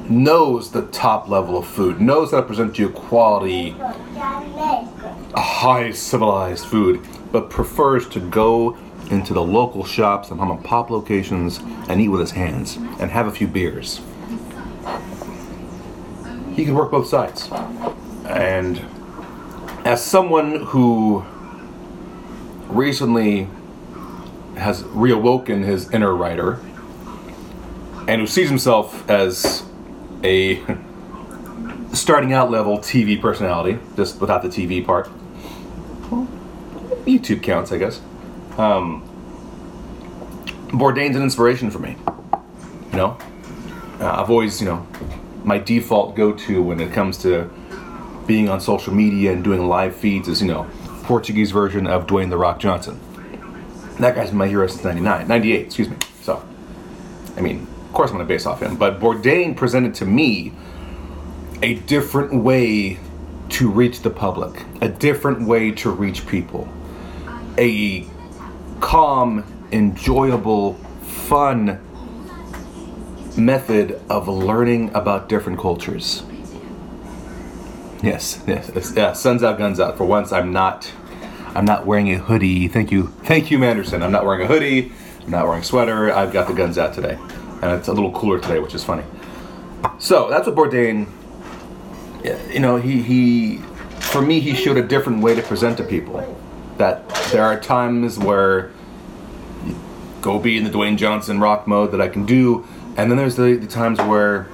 knows 0.10 0.72
the 0.72 0.88
top 0.88 1.30
level 1.30 1.58
of 1.58 1.68
food, 1.68 2.02
knows 2.02 2.32
how 2.32 2.42
to 2.42 2.46
present 2.48 2.78
you 2.78 2.90
quality, 2.90 3.76
high 5.36 5.92
civilized 5.92 6.66
food, 6.66 7.06
but 7.32 7.50
prefers 7.50 8.10
to 8.10 8.20
go 8.20 8.78
into 9.12 9.34
the 9.34 9.42
local 9.42 9.86
shops 9.86 10.30
and 10.30 10.40
mom 10.40 10.52
and 10.52 10.64
pop 10.64 10.90
locations 10.90 11.60
and 11.88 12.02
eat 12.02 12.10
with 12.10 12.20
his 12.20 12.32
hands 12.32 12.76
and 12.76 13.10
have 13.10 13.28
a 13.28 13.32
few 13.32 13.48
beers. 13.48 14.02
He 16.56 16.66
can 16.66 16.76
work 16.76 16.92
both 16.92 17.08
sides. 17.08 17.50
And 18.26 18.80
as 19.86 20.04
someone 20.04 20.66
who 20.66 21.26
recently 22.70 23.48
has 24.58 24.84
reawoken 24.84 25.64
his 25.64 25.92
inner 25.92 26.14
writer 26.14 26.60
and 28.08 28.22
who 28.22 28.28
sees 28.28 28.50
himself 28.50 29.10
as 29.10 29.64
a 30.24 30.62
starting 31.94 32.34
out 32.34 32.52
level 32.52 32.78
TV 32.78 33.20
personality, 33.20 33.80
just 33.96 34.20
without 34.22 34.42
the 34.42 34.48
TV 34.48 34.86
part. 34.86 35.10
YouTube 37.06 37.42
counts, 37.42 37.72
I 37.72 37.78
guess. 37.78 38.02
Um, 38.58 39.04
Bourdain's 40.68 41.16
an 41.16 41.24
inspiration 41.24 41.72
for 41.72 41.80
me. 41.80 41.96
You 42.92 42.98
know, 42.98 43.18
uh, 44.00 44.22
I've 44.22 44.30
always, 44.30 44.62
you 44.62 44.68
know, 44.68 44.88
my 45.44 45.58
default 45.58 46.16
go-to 46.16 46.62
when 46.62 46.80
it 46.80 46.92
comes 46.94 47.18
to 47.20 47.50
being 48.28 48.50
on 48.50 48.62
social 48.62 48.94
media 48.94 49.32
and 49.32 49.44
doing 49.44 49.68
live 49.68 49.96
feeds 49.96 50.28
is, 50.28 50.42
you 50.42 50.48
know, 50.48 50.70
Portuguese 51.10 51.50
version 51.50 51.88
of 51.88 52.06
Dwayne 52.06 52.30
the 52.30 52.38
Rock 52.38 52.60
Johnson. 52.60 53.00
That 53.98 54.14
guy's 54.14 54.30
been 54.30 54.38
my 54.38 54.48
hero 54.48 54.68
since 54.68 54.84
99, 54.84 55.28
98, 55.28 55.66
excuse 55.66 55.90
me. 55.90 55.98
So, 56.22 56.48
I 57.36 57.42
mean, 57.42 57.66
of 57.88 57.94
course 57.94 58.12
I'm 58.12 58.18
going 58.18 58.28
to 58.28 58.32
base 58.32 58.46
off 58.46 58.62
him. 58.62 58.76
But 58.76 59.00
Bourdain 59.00 59.58
presented 59.58 59.96
to 59.96 60.06
me 60.06 60.54
a 61.64 61.74
different 61.74 62.44
way 62.44 63.00
to 63.50 63.72
reach 63.72 64.02
the 64.02 64.12
public, 64.12 64.64
a 64.82 64.88
different 64.88 65.48
way 65.48 65.72
to 65.72 65.90
reach 65.90 66.28
people, 66.28 66.70
a 67.58 68.06
calm, 68.80 69.44
enjoyable, 69.72 70.76
fun 70.76 71.84
method 73.36 74.00
of 74.12 74.28
learning 74.28 74.94
about 74.94 75.28
different 75.28 75.58
cultures. 75.58 76.22
Yes, 78.04 78.44
yes, 78.46 78.94
yeah. 78.96 79.14
Suns 79.14 79.42
out, 79.42 79.58
guns 79.58 79.80
out. 79.80 79.98
For 79.98 80.06
once, 80.06 80.32
I'm 80.32 80.54
not, 80.54 80.92
I'm 81.56 81.66
not 81.66 81.86
wearing 81.86 82.12
a 82.12 82.18
hoodie. 82.18 82.68
Thank 82.68 82.92
you, 82.92 83.08
thank 83.24 83.52
you, 83.52 83.58
Manderson. 83.58 84.04
I'm 84.04 84.12
not 84.12 84.26
wearing 84.26 84.42
a 84.42 84.48
hoodie. 84.48 84.92
I'm 85.24 85.32
not 85.32 85.46
wearing 85.46 85.62
a 85.62 85.66
sweater. 85.66 86.12
I've 86.14 86.32
got 86.32 86.48
the 86.48 86.54
guns 86.54 86.78
out 86.78 86.94
today, 86.94 87.18
and 87.62 87.72
it's 87.72 87.88
a 87.88 87.94
little 87.94 88.12
cooler 88.12 88.40
today, 88.40 88.60
which 88.60 88.76
is 88.76 88.84
funny. 88.84 89.04
So 89.98 90.30
that's 90.30 90.48
what 90.48 90.56
Bourdain. 90.56 91.08
You 92.54 92.60
know, 92.60 92.78
he 92.78 93.02
he, 93.02 93.58
for 94.00 94.22
me, 94.22 94.40
he 94.40 94.54
showed 94.54 94.78
a 94.78 94.84
different 94.84 95.22
way 95.22 95.36
to 95.36 95.42
present 95.42 95.78
to 95.78 95.84
people. 95.84 96.38
That 96.78 97.10
there 97.32 97.44
are 97.44 97.60
times 97.60 98.18
where 98.18 98.72
go 100.22 100.40
be 100.40 100.58
in 100.58 100.64
the 100.64 100.70
Dwayne 100.70 100.98
Johnson 100.98 101.40
rock 101.40 101.68
mode 101.68 101.92
that 101.92 102.02
I 102.02 102.08
can 102.08 102.26
do, 102.26 102.68
and 102.98 103.10
then 103.10 103.18
there's 103.18 103.36
the, 103.36 103.56
the 103.56 103.68
times 103.68 104.00
where 104.00 104.48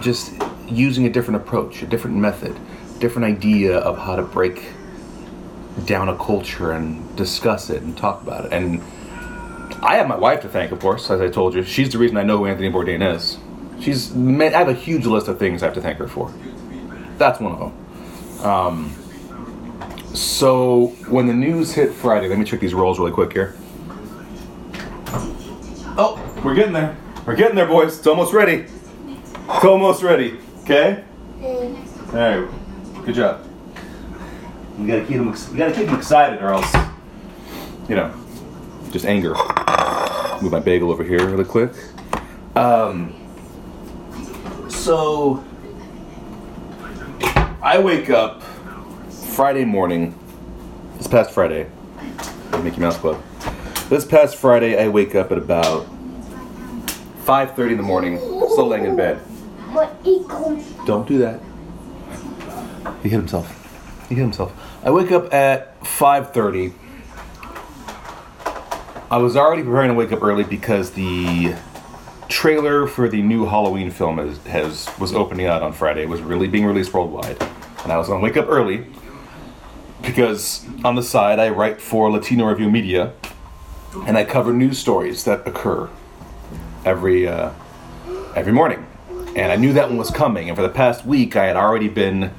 just 0.00 0.32
using 0.68 1.06
a 1.06 1.10
different 1.10 1.40
approach, 1.40 1.82
a 1.82 1.86
different 1.86 2.16
method, 2.16 2.56
different 3.04 3.26
idea 3.26 3.76
of 3.76 3.98
how 3.98 4.16
to 4.16 4.22
break 4.22 4.64
down 5.84 6.08
a 6.08 6.16
culture 6.16 6.72
and 6.72 7.14
discuss 7.16 7.68
it 7.68 7.82
and 7.82 7.98
talk 7.98 8.22
about 8.22 8.46
it. 8.46 8.52
And 8.54 8.80
I 9.82 9.96
have 9.96 10.08
my 10.08 10.16
wife 10.16 10.40
to 10.40 10.48
thank, 10.48 10.72
of 10.72 10.80
course, 10.80 11.10
as 11.10 11.20
I 11.20 11.28
told 11.28 11.54
you. 11.54 11.62
She's 11.64 11.90
the 11.90 11.98
reason 11.98 12.16
I 12.16 12.22
know 12.22 12.38
who 12.38 12.46
Anthony 12.46 12.70
Bourdain 12.70 13.14
is. 13.14 13.36
She's 13.78 14.16
I 14.16 14.58
have 14.58 14.68
a 14.68 14.72
huge 14.72 15.04
list 15.04 15.28
of 15.28 15.38
things 15.38 15.62
I 15.62 15.66
have 15.66 15.74
to 15.74 15.82
thank 15.82 15.98
her 15.98 16.08
for. 16.08 16.32
That's 17.18 17.40
one 17.40 17.52
of 17.52 17.58
them. 17.60 18.46
Um, 18.46 18.94
so 20.14 20.86
when 21.10 21.26
the 21.26 21.34
news 21.34 21.74
hit 21.74 21.92
Friday, 21.92 22.28
let 22.28 22.38
me 22.38 22.46
check 22.46 22.60
these 22.60 22.72
rolls 22.72 22.98
really 22.98 23.12
quick 23.12 23.34
here. 23.34 23.54
Oh, 25.98 26.18
we're 26.42 26.54
getting 26.54 26.72
there. 26.72 26.96
We're 27.26 27.36
getting 27.36 27.54
there, 27.54 27.66
boys. 27.66 27.98
It's 27.98 28.06
almost 28.06 28.32
ready. 28.32 28.64
It's 29.50 29.64
almost 29.64 30.02
ready. 30.02 30.38
Okay. 30.62 31.04
All 31.42 32.14
right. 32.14 32.63
Good 33.04 33.16
job. 33.16 33.40
We 34.78 34.86
gotta 34.86 35.04
keep 35.04 35.18
them. 35.18 35.34
We 35.52 35.58
gotta 35.58 35.72
keep 35.72 35.86
them 35.86 35.94
excited, 35.96 36.40
or 36.42 36.48
else, 36.54 36.72
you 37.88 37.96
know, 37.96 38.12
just 38.92 39.04
anger. 39.04 39.34
Move 40.40 40.50
my 40.50 40.60
bagel 40.60 40.90
over 40.90 41.04
here 41.04 41.26
really 41.28 41.44
quick. 41.44 41.72
Um. 42.56 43.14
So 44.68 45.44
I 47.62 47.78
wake 47.78 48.08
up 48.08 48.42
Friday 49.34 49.64
morning. 49.64 50.18
This 50.96 51.06
past 51.06 51.30
Friday, 51.30 51.68
Mickey 52.62 52.80
Mouse 52.80 52.96
Club. 52.96 53.20
This 53.90 54.06
past 54.06 54.36
Friday, 54.36 54.82
I 54.82 54.88
wake 54.88 55.14
up 55.14 55.30
at 55.30 55.36
about 55.36 55.86
5:30 57.26 57.72
in 57.72 57.76
the 57.76 57.82
morning, 57.82 58.18
still 58.18 58.68
laying 58.68 58.86
in 58.86 58.96
bed. 58.96 59.20
Don't 60.86 61.06
do 61.06 61.18
that. 61.18 61.40
He 63.02 63.08
hit 63.08 63.18
himself. 63.18 64.06
He 64.08 64.14
hit 64.14 64.22
himself. 64.22 64.52
I 64.84 64.90
wake 64.90 65.10
up 65.10 65.32
at 65.32 65.80
5:30. 65.84 66.72
I 69.10 69.18
was 69.18 69.36
already 69.36 69.62
preparing 69.62 69.90
to 69.90 69.94
wake 69.94 70.12
up 70.12 70.22
early 70.22 70.44
because 70.44 70.90
the 70.92 71.54
trailer 72.28 72.86
for 72.86 73.08
the 73.08 73.22
new 73.22 73.46
Halloween 73.46 73.90
film 73.90 74.18
has, 74.46 74.88
was 74.98 75.12
opening 75.12 75.46
out 75.46 75.62
on 75.62 75.72
Friday. 75.72 76.02
It 76.02 76.08
was 76.08 76.20
really 76.20 76.48
being 76.48 76.64
released 76.64 76.92
worldwide, 76.92 77.40
and 77.82 77.92
I 77.92 77.98
was 77.98 78.08
gonna 78.08 78.20
wake 78.20 78.36
up 78.36 78.46
early 78.48 78.86
because 80.02 80.66
on 80.84 80.94
the 80.94 81.02
side 81.02 81.38
I 81.38 81.50
write 81.50 81.80
for 81.80 82.10
Latino 82.10 82.46
Review 82.46 82.70
Media, 82.70 83.12
and 84.06 84.16
I 84.18 84.24
cover 84.24 84.52
news 84.52 84.78
stories 84.78 85.24
that 85.24 85.46
occur 85.46 85.88
every 86.84 87.26
uh, 87.26 87.50
every 88.34 88.52
morning. 88.52 88.86
And 89.36 89.50
I 89.50 89.56
knew 89.56 89.72
that 89.72 89.88
one 89.88 89.98
was 89.98 90.10
coming. 90.10 90.48
And 90.48 90.56
for 90.56 90.62
the 90.62 90.68
past 90.68 91.04
week, 91.04 91.34
I 91.34 91.46
had 91.46 91.56
already 91.56 91.88
been, 91.88 92.32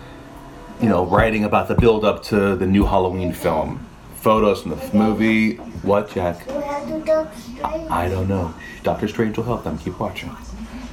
you 0.82 0.90
know, 0.90 1.06
writing 1.06 1.44
about 1.44 1.68
the 1.68 1.76
build 1.76 2.04
up 2.06 2.24
to 2.24 2.56
the 2.56 2.68
new 2.68 2.86
Halloween 2.86 3.34
film, 3.34 3.86
photos 4.16 4.62
from 4.62 4.72
the 4.72 4.90
movie. 4.94 5.56
What, 5.84 6.10
Jack? 6.12 6.48
I 6.50 8.08
don't 8.10 8.28
know. 8.28 8.54
Doctor 8.84 9.08
Strange 9.08 9.38
will 9.38 9.46
help 9.46 9.64
them. 9.64 9.78
Keep 9.78 10.00
watching. 10.00 10.36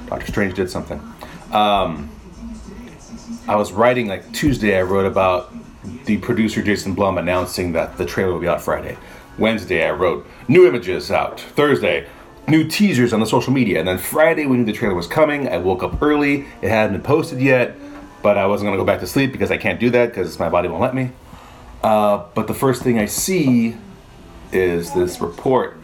Doctor 0.06 0.26
Strange 0.26 0.54
did 0.54 0.70
something. 0.70 1.00
Um, 1.52 2.10
I 3.48 3.56
was 3.56 3.72
writing 3.72 4.06
like 4.06 4.30
Tuesday. 4.32 4.78
I 4.78 4.82
wrote 4.82 5.06
about 5.06 5.52
the 6.04 6.18
producer 6.18 6.62
Jason 6.62 6.94
Blum 6.94 7.18
announcing 7.18 7.72
that 7.72 7.96
the 7.96 8.06
trailer 8.06 8.32
will 8.32 8.40
be 8.40 8.48
out 8.48 8.60
Friday. 8.60 8.96
Wednesday, 9.38 9.86
I 9.86 9.90
wrote 9.90 10.26
new 10.48 10.66
images 10.66 11.10
out. 11.10 11.40
Thursday, 11.40 12.06
new 12.46 12.68
teasers 12.68 13.12
on 13.12 13.20
the 13.20 13.26
social 13.26 13.52
media. 13.52 13.78
And 13.78 13.88
then 13.88 13.98
Friday, 13.98 14.46
we 14.46 14.56
knew 14.56 14.64
the 14.64 14.72
trailer 14.72 14.94
was 14.94 15.06
coming. 15.06 15.48
I 15.48 15.56
woke 15.58 15.82
up 15.82 16.00
early. 16.02 16.46
It 16.60 16.68
hadn't 16.68 16.92
been 16.92 17.02
posted 17.02 17.40
yet, 17.40 17.74
but 18.22 18.38
I 18.38 18.46
wasn't 18.46 18.68
going 18.68 18.78
to 18.78 18.82
go 18.82 18.86
back 18.86 19.00
to 19.00 19.06
sleep 19.06 19.32
because 19.32 19.50
I 19.50 19.56
can't 19.58 19.80
do 19.80 19.90
that 19.90 20.10
because 20.10 20.38
my 20.38 20.48
body 20.48 20.68
won't 20.68 20.80
let 20.80 20.94
me. 20.94 21.10
Uh, 21.82 22.24
but 22.34 22.46
the 22.46 22.54
first 22.54 22.82
thing 22.82 22.98
I 22.98 23.06
see 23.06 23.76
is 24.52 24.94
this 24.94 25.20
report, 25.20 25.78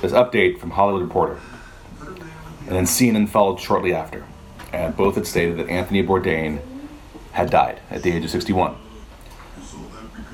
this 0.00 0.12
update 0.12 0.58
from 0.58 0.70
Hollywood 0.70 1.02
Reporter. 1.02 1.38
And 2.66 2.74
then 2.74 2.84
CNN 2.84 3.28
followed 3.28 3.60
shortly 3.60 3.94
after. 3.94 4.24
And 4.72 4.96
both 4.96 5.14
had 5.14 5.26
stated 5.26 5.58
that 5.58 5.68
Anthony 5.68 6.02
Bourdain 6.02 6.60
had 7.32 7.50
died 7.50 7.80
at 7.90 8.02
the 8.02 8.10
age 8.10 8.24
of 8.24 8.30
61. 8.30 8.76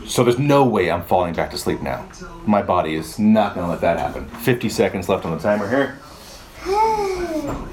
So 0.07 0.25
there's 0.25 0.39
no 0.39 0.65
way 0.65 0.91
I'm 0.91 1.05
falling 1.05 1.35
back 1.35 1.51
to 1.51 1.59
sleep 1.59 1.83
now. 1.83 2.09
My 2.47 2.63
body 2.63 2.95
is 2.95 3.19
not 3.19 3.55
going 3.55 3.67
to 3.67 3.71
let 3.71 3.81
that 3.83 3.99
happen. 3.99 4.27
50 4.27 4.69
seconds 4.69 5.09
left 5.09 5.25
on 5.25 5.33
the 5.33 5.39
timer 5.39 5.69
here. 5.69 5.99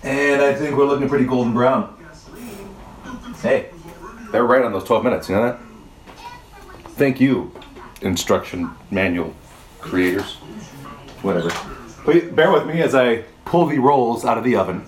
And 0.00 0.40
I 0.40 0.54
think 0.54 0.76
we're 0.76 0.86
looking 0.86 1.08
pretty 1.08 1.24
golden 1.24 1.52
brown. 1.52 1.97
Hey, 4.28 4.32
they're 4.32 4.44
right 4.44 4.64
on 4.64 4.72
those 4.72 4.84
12 4.84 5.04
minutes, 5.04 5.28
you 5.28 5.34
know 5.34 5.42
that? 5.42 5.58
Thank 6.92 7.20
you, 7.20 7.52
instruction 8.02 8.70
manual 8.90 9.34
creators. 9.80 10.34
Whatever. 11.22 11.50
But 12.06 12.34
bear 12.34 12.52
with 12.52 12.66
me 12.66 12.80
as 12.82 12.94
I 12.94 13.24
pull 13.44 13.66
the 13.66 13.78
rolls 13.78 14.24
out 14.24 14.38
of 14.38 14.44
the 14.44 14.56
oven. 14.56 14.86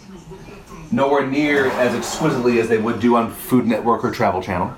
Nowhere 0.92 1.26
near 1.26 1.66
as 1.66 1.94
exquisitely 1.94 2.60
as 2.60 2.68
they 2.68 2.78
would 2.78 3.00
do 3.00 3.16
on 3.16 3.32
Food 3.32 3.66
Network 3.66 4.04
or 4.04 4.10
Travel 4.10 4.42
Channel 4.42 4.74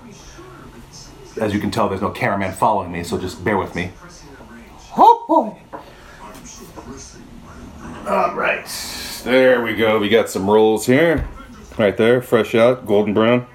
as 1.38 1.54
you 1.54 1.60
can 1.60 1.70
tell, 1.70 1.88
there's 1.88 2.00
no 2.00 2.10
cameraman 2.10 2.52
following 2.52 2.92
me, 2.92 3.02
so 3.02 3.18
just 3.18 3.42
bear 3.44 3.56
with 3.56 3.74
me. 3.74 3.90
Oh 4.96 5.24
boy! 5.26 5.80
All 8.08 8.34
right, 8.34 8.66
there 9.24 9.62
we 9.62 9.74
go. 9.74 9.98
We 9.98 10.08
got 10.08 10.28
some 10.28 10.48
rolls 10.48 10.86
here, 10.86 11.26
right 11.78 11.96
there, 11.96 12.20
fresh 12.20 12.54
out, 12.54 12.86
golden 12.86 13.14
brown. 13.14 13.46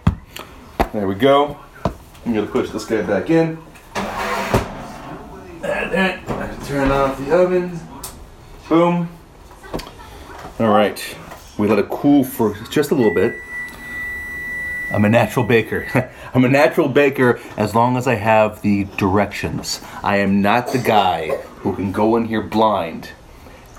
There 0.98 1.08
we 1.08 1.14
go. 1.14 1.56
I'm 2.26 2.34
gonna 2.34 2.48
push 2.48 2.72
this 2.72 2.84
guy 2.84 3.04
back 3.04 3.30
in. 3.30 3.60
Turn 6.66 6.92
off 6.92 7.20
the 7.20 7.40
oven. 7.40 7.80
Boom. 8.68 9.08
All 10.60 10.70
right. 10.70 11.16
We 11.60 11.68
let 11.68 11.78
it 11.78 11.90
cool 11.90 12.24
for 12.24 12.56
just 12.72 12.90
a 12.90 12.96
little 12.96 13.14
bit. 13.14 13.36
I'm 14.92 15.06
a 15.06 15.10
natural 15.10 15.46
baker. 15.46 16.12
I'm 16.34 16.44
a 16.44 16.50
natural 16.50 16.90
baker 16.90 17.40
as 17.58 17.76
long 17.76 17.96
as 17.96 18.08
I 18.08 18.16
have 18.16 18.64
the 18.64 18.86
directions. 18.98 19.82
I 20.02 20.18
am 20.18 20.42
not 20.42 20.72
the 20.72 20.80
guy 20.80 21.28
who 21.58 21.76
can 21.76 21.92
go 21.92 22.16
in 22.16 22.26
here 22.26 22.42
blind 22.42 23.12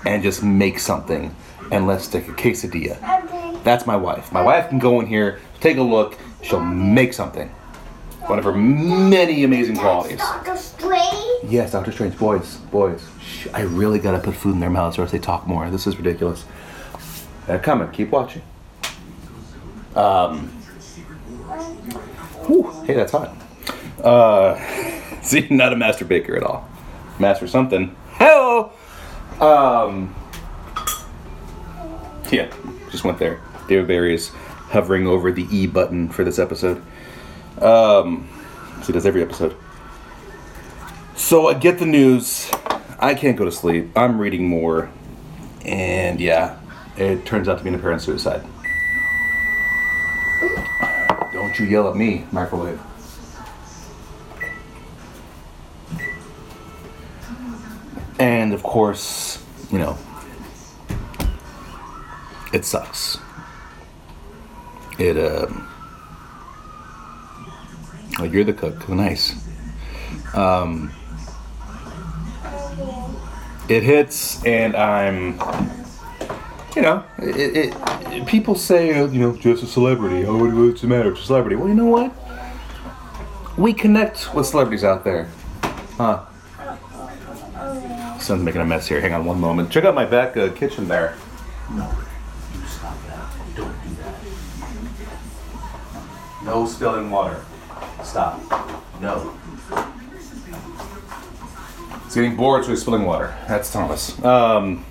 and 0.05 0.23
just 0.23 0.41
make 0.41 0.79
something 0.79 1.35
and 1.69 1.85
let's 1.85 2.07
take 2.07 2.29
a 2.29 2.31
quesadilla. 2.31 2.97
That's 3.65 3.85
my 3.85 3.97
wife. 3.97 4.31
My 4.31 4.41
wife 4.41 4.69
can 4.69 4.79
go 4.79 5.01
in 5.01 5.07
here, 5.07 5.41
take 5.59 5.75
a 5.75 5.83
look, 5.83 6.17
she'll 6.41 6.59
make 6.63 7.13
something. 7.13 7.49
One 8.27 8.37
of 8.37 8.45
her 8.45 8.53
many 8.53 9.43
amazing 9.43 9.77
qualities. 9.77 10.17
Doctor 10.19 10.55
Strange. 10.57 11.43
Yes, 11.45 11.71
Doctor 11.71 11.91
Strange. 11.91 12.17
Boys, 12.17 12.57
boys. 12.71 13.07
Shh, 13.21 13.47
I 13.53 13.61
really 13.61 13.97
gotta 13.97 14.19
put 14.19 14.35
food 14.35 14.53
in 14.53 14.59
their 14.59 14.69
mouths 14.69 14.97
or 14.97 15.03
else 15.03 15.11
they 15.11 15.19
talk 15.19 15.47
more. 15.47 15.69
This 15.69 15.87
is 15.87 15.97
ridiculous. 15.97 16.45
They're 17.47 17.59
coming. 17.59 17.89
Keep 17.91 18.11
watching. 18.11 18.43
Um. 19.95 20.49
whew, 22.45 22.69
hey, 22.85 22.93
that's 22.93 23.11
hot. 23.11 23.35
Uh, 24.03 24.59
see, 25.23 25.47
not 25.49 25.73
a 25.73 25.75
master 25.75 26.05
baker 26.05 26.35
at 26.35 26.43
all. 26.43 26.69
Master 27.17 27.47
something. 27.47 27.95
Hello. 28.11 28.71
Um. 29.39 30.13
Yeah, 32.31 32.53
just 32.91 33.03
went 33.03 33.17
there. 33.17 33.41
David 33.67 33.87
Barry 33.87 34.13
is 34.13 34.31
hovering 34.69 35.07
over 35.07 35.31
the 35.31 35.47
E 35.55 35.67
button 35.67 36.09
for 36.09 36.23
this 36.23 36.39
episode. 36.39 36.81
Um, 37.59 38.29
so 38.79 38.87
he 38.87 38.93
does 38.93 39.05
every 39.05 39.21
episode. 39.21 39.55
So 41.15 41.47
I 41.47 41.53
get 41.53 41.79
the 41.79 41.85
news. 41.85 42.49
I 42.99 43.13
can't 43.13 43.37
go 43.37 43.45
to 43.45 43.51
sleep. 43.51 43.91
I'm 43.95 44.19
reading 44.19 44.47
more. 44.47 44.89
And 45.65 46.19
yeah, 46.19 46.57
it 46.97 47.25
turns 47.25 47.47
out 47.47 47.57
to 47.57 47.63
be 47.63 47.69
an 47.69 47.75
apparent 47.75 48.01
suicide. 48.01 48.45
Don't 51.33 51.57
you 51.59 51.65
yell 51.65 51.89
at 51.89 51.95
me, 51.95 52.25
microwave. 52.31 52.79
And 58.19 58.53
of 58.53 58.63
course, 58.63 59.43
you 59.71 59.79
know, 59.79 59.97
it 62.51 62.65
sucks. 62.65 63.17
It, 64.99 65.17
um, 65.17 65.67
oh, 68.19 68.23
you're 68.25 68.43
the 68.43 68.53
cook. 68.53 68.87
Nice. 68.89 69.33
Um, 70.35 70.91
it 73.69 73.83
hits, 73.83 74.43
and 74.45 74.75
I'm, 74.75 75.39
you 76.75 76.81
know, 76.81 77.03
it, 77.19 77.35
it, 77.37 77.75
it- 78.11 78.25
people 78.27 78.55
say, 78.55 78.99
uh, 78.99 79.05
you 79.07 79.19
know, 79.19 79.35
just 79.37 79.63
a 79.63 79.67
celebrity. 79.67 80.25
Oh, 80.25 80.37
what- 80.37 80.53
what's 80.53 80.81
the 80.81 80.87
matter? 80.87 81.11
It's 81.11 81.21
a 81.21 81.25
celebrity. 81.25 81.55
Well, 81.55 81.69
you 81.69 81.75
know 81.75 81.85
what? 81.85 82.11
We 83.57 83.73
connect 83.73 84.33
with 84.33 84.45
celebrities 84.47 84.83
out 84.83 85.03
there, 85.03 85.29
huh? 85.97 86.25
Son's 88.19 88.43
making 88.43 88.61
a 88.61 88.65
mess 88.65 88.87
here. 88.87 88.99
Hang 89.01 89.13
on 89.13 89.25
one 89.25 89.39
moment. 89.39 89.69
Check 89.69 89.85
out 89.85 89.95
my 89.95 90.05
back 90.05 90.35
uh, 90.37 90.49
kitchen 90.51 90.87
there. 90.87 91.15
No 96.49 96.65
spilling 96.65 97.11
water. 97.11 97.45
Stop. 98.03 98.41
No. 98.99 99.31
He's 102.05 102.15
getting 102.15 102.35
bored, 102.35 102.63
so 102.65 102.71
he's 102.71 102.81
spilling 102.81 103.05
water. 103.05 103.37
That's 103.47 103.71
Thomas. 103.71 104.19
Um, 104.25 104.83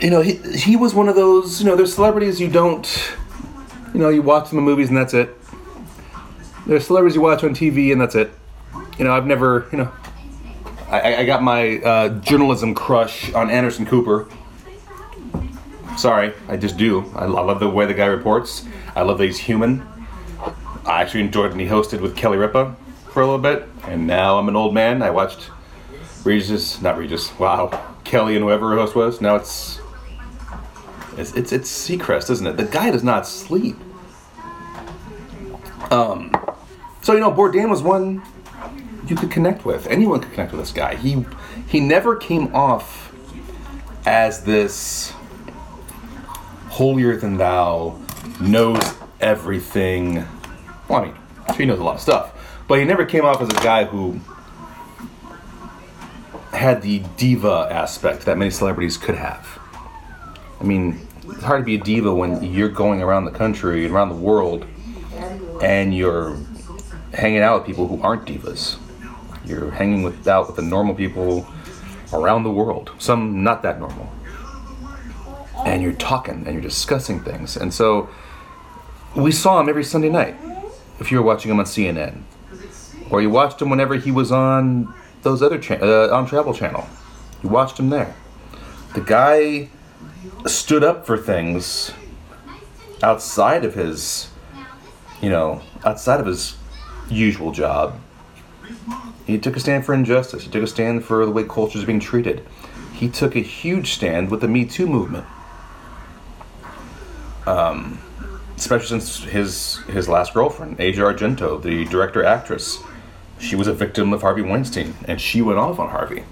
you 0.00 0.10
know, 0.10 0.20
he, 0.20 0.32
he 0.58 0.74
was 0.74 0.94
one 0.94 1.08
of 1.08 1.14
those, 1.14 1.60
you 1.62 1.66
know, 1.68 1.76
there's 1.76 1.94
celebrities 1.94 2.40
you 2.40 2.48
don't, 2.48 3.14
you 3.94 4.00
know, 4.00 4.08
you 4.08 4.20
watch 4.20 4.48
them 4.50 4.58
in 4.58 4.64
movies 4.64 4.88
and 4.88 4.96
that's 4.98 5.14
it. 5.14 5.30
There's 6.66 6.88
celebrities 6.88 7.14
you 7.14 7.20
watch 7.22 7.44
on 7.44 7.50
TV 7.54 7.92
and 7.92 8.00
that's 8.00 8.16
it. 8.16 8.32
You 8.98 9.04
know, 9.04 9.12
I've 9.12 9.26
never, 9.26 9.68
you 9.70 9.78
know, 9.78 9.92
I, 10.88 11.18
I- 11.18 11.24
got 11.24 11.40
my 11.44 11.78
uh, 11.78 12.08
journalism 12.20 12.74
crush 12.74 13.32
on 13.32 13.48
Anderson 13.48 13.86
Cooper. 13.86 14.26
Sorry, 15.96 16.32
I 16.48 16.56
just 16.56 16.76
do. 16.76 17.08
I, 17.14 17.26
I 17.26 17.26
love 17.26 17.60
the 17.60 17.68
way 17.70 17.86
the 17.86 17.94
guy 17.94 18.06
reports. 18.06 18.64
I 18.96 19.02
love 19.02 19.18
that 19.18 19.26
he's 19.26 19.38
human. 19.38 19.86
I 20.84 21.02
actually 21.02 21.20
enjoyed 21.20 21.50
when 21.50 21.60
he 21.60 21.66
hosted 21.66 22.00
with 22.00 22.16
Kelly 22.16 22.38
Ripa 22.38 22.76
for 23.12 23.22
a 23.22 23.24
little 23.24 23.38
bit, 23.38 23.68
and 23.84 24.06
now 24.06 24.38
I'm 24.38 24.48
an 24.48 24.56
old 24.56 24.74
man. 24.74 25.02
I 25.02 25.10
watched 25.10 25.50
Regis, 26.24 26.80
not 26.80 26.98
Regis. 26.98 27.38
Wow, 27.38 27.96
Kelly 28.04 28.36
and 28.36 28.44
whoever 28.44 28.74
host 28.76 28.94
was. 28.94 29.20
Now 29.20 29.36
it's 29.36 29.80
it's 31.16 31.32
it's, 31.34 31.52
it's 31.52 31.88
Seacrest, 31.88 32.30
isn't 32.30 32.46
it? 32.46 32.56
The 32.56 32.64
guy 32.64 32.90
does 32.90 33.04
not 33.04 33.26
sleep. 33.26 33.76
Um, 35.90 36.32
so 37.02 37.12
you 37.12 37.20
know, 37.20 37.32
Bourdain 37.32 37.68
was 37.68 37.82
one 37.82 38.22
you 39.06 39.16
could 39.16 39.30
connect 39.30 39.64
with. 39.64 39.86
Anyone 39.88 40.20
could 40.20 40.32
connect 40.32 40.52
with 40.52 40.60
this 40.60 40.72
guy. 40.72 40.94
He 40.94 41.24
he 41.68 41.80
never 41.80 42.16
came 42.16 42.54
off 42.54 43.12
as 44.06 44.44
this 44.44 45.12
holier 46.68 47.16
than 47.16 47.36
thou, 47.36 48.00
knows 48.40 48.94
everything. 49.20 50.24
Well, 50.90 51.02
I 51.02 51.04
mean, 51.04 51.14
he 51.56 51.66
knows 51.66 51.78
a 51.78 51.84
lot 51.84 51.94
of 51.94 52.00
stuff, 52.00 52.64
but 52.66 52.80
he 52.80 52.84
never 52.84 53.04
came 53.04 53.24
off 53.24 53.40
as 53.40 53.48
a 53.48 53.62
guy 53.62 53.84
who 53.84 54.18
had 56.52 56.82
the 56.82 57.04
diva 57.16 57.68
aspect 57.70 58.26
that 58.26 58.36
many 58.36 58.50
celebrities 58.50 58.96
could 58.96 59.14
have. 59.14 59.46
I 60.60 60.64
mean, 60.64 61.06
it's 61.28 61.44
hard 61.44 61.60
to 61.60 61.64
be 61.64 61.76
a 61.76 61.78
diva 61.78 62.12
when 62.12 62.42
you're 62.42 62.68
going 62.68 63.02
around 63.02 63.26
the 63.26 63.30
country 63.30 63.84
and 63.84 63.94
around 63.94 64.08
the 64.08 64.16
world 64.16 64.66
and 65.62 65.96
you're 65.96 66.36
hanging 67.14 67.38
out 67.38 67.60
with 67.60 67.66
people 67.68 67.86
who 67.86 68.02
aren't 68.02 68.24
divas. 68.24 68.76
You're 69.44 69.70
hanging 69.70 70.02
with, 70.02 70.26
out 70.26 70.48
with 70.48 70.56
the 70.56 70.62
normal 70.62 70.96
people 70.96 71.46
around 72.12 72.42
the 72.42 72.50
world, 72.50 72.90
some 72.98 73.44
not 73.44 73.62
that 73.62 73.78
normal. 73.78 74.12
And 75.64 75.84
you're 75.84 75.92
talking 75.92 76.44
and 76.46 76.54
you're 76.54 76.62
discussing 76.62 77.20
things. 77.20 77.56
And 77.56 77.72
so 77.72 78.10
we 79.14 79.30
saw 79.30 79.60
him 79.60 79.68
every 79.68 79.84
Sunday 79.84 80.08
night 80.08 80.34
if 81.00 81.10
you 81.10 81.18
were 81.18 81.24
watching 81.24 81.50
him 81.50 81.58
on 81.58 81.64
CNN. 81.64 82.22
Or 83.10 83.20
you 83.20 83.30
watched 83.30 83.60
him 83.60 83.70
whenever 83.70 83.96
he 83.96 84.10
was 84.12 84.30
on 84.30 84.92
those 85.22 85.42
other 85.42 85.58
cha- 85.58 85.74
uh, 85.74 86.08
on 86.12 86.26
Travel 86.26 86.54
Channel. 86.54 86.86
You 87.42 87.48
watched 87.48 87.78
him 87.78 87.90
there. 87.90 88.14
The 88.94 89.00
guy 89.00 89.70
stood 90.46 90.84
up 90.84 91.06
for 91.06 91.16
things 91.16 91.92
outside 93.02 93.64
of 93.64 93.74
his, 93.74 94.28
you 95.20 95.30
know, 95.30 95.62
outside 95.84 96.20
of 96.20 96.26
his 96.26 96.56
usual 97.08 97.52
job. 97.52 97.98
He 99.26 99.38
took 99.38 99.56
a 99.56 99.60
stand 99.60 99.86
for 99.86 99.94
injustice. 99.94 100.44
He 100.44 100.50
took 100.50 100.62
a 100.62 100.66
stand 100.66 101.04
for 101.04 101.24
the 101.24 101.30
way 101.30 101.44
culture 101.44 101.78
is 101.78 101.84
being 101.84 102.00
treated. 102.00 102.46
He 102.92 103.08
took 103.08 103.34
a 103.36 103.40
huge 103.40 103.92
stand 103.92 104.30
with 104.30 104.40
the 104.40 104.48
Me 104.48 104.64
Too 104.64 104.86
movement. 104.86 105.24
Um, 107.46 107.98
especially 108.60 109.00
since 109.00 109.24
his 109.24 109.78
his 109.88 110.06
last 110.08 110.34
girlfriend, 110.34 110.78
Asia 110.78 111.00
Argento, 111.00 111.60
the 111.60 111.86
director 111.86 112.22
actress, 112.22 112.78
she 113.38 113.56
was 113.56 113.66
a 113.66 113.72
victim 113.72 114.12
of 114.12 114.20
Harvey 114.20 114.42
Weinstein, 114.42 114.94
and 115.06 115.18
she 115.20 115.40
went 115.40 115.58
off 115.58 115.78
on 115.78 115.88
Harvey. 115.88 116.24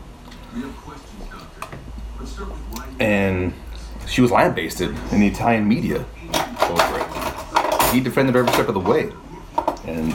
And 3.01 3.55
she 4.07 4.21
was 4.21 4.31
lambasted 4.31 4.95
in 5.11 5.21
the 5.21 5.27
Italian 5.27 5.67
media 5.67 6.05
over 6.61 6.99
it. 7.01 7.93
He 7.93 8.01
defended 8.01 8.35
her 8.35 8.43
every 8.43 8.53
step 8.53 8.69
of 8.69 8.75
the 8.75 8.81
way, 8.81 9.11
and 9.87 10.13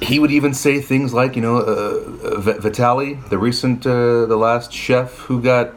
he 0.00 0.18
would 0.18 0.30
even 0.30 0.54
say 0.54 0.80
things 0.80 1.12
like, 1.12 1.36
you 1.36 1.42
know, 1.42 1.58
uh, 1.58 2.28
uh, 2.28 2.58
Batali, 2.60 3.28
the 3.28 3.36
recent, 3.36 3.86
uh, 3.86 4.24
the 4.26 4.36
last 4.36 4.72
chef 4.72 5.18
who 5.18 5.42
got 5.42 5.74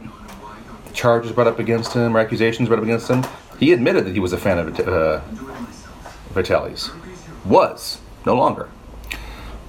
charges 0.93 1.31
brought 1.33 1.47
up 1.47 1.59
against 1.59 1.93
him, 1.93 2.15
or 2.15 2.19
accusations 2.19 2.69
brought 2.69 2.79
up 2.79 2.85
against 2.85 3.09
him. 3.09 3.23
He 3.59 3.73
admitted 3.73 4.05
that 4.05 4.13
he 4.13 4.19
was 4.19 4.33
a 4.33 4.37
fan 4.37 4.57
of 4.57 4.79
uh, 4.79 5.21
Batali's. 6.33 6.91
Was 7.45 7.99
no 8.25 8.35
longer. 8.35 8.69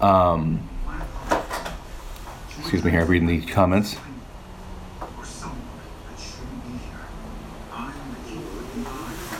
Um, 0.00 0.68
excuse 2.58 2.84
me 2.84 2.90
here, 2.90 3.04
reading 3.04 3.28
the 3.28 3.40
comments. 3.46 3.96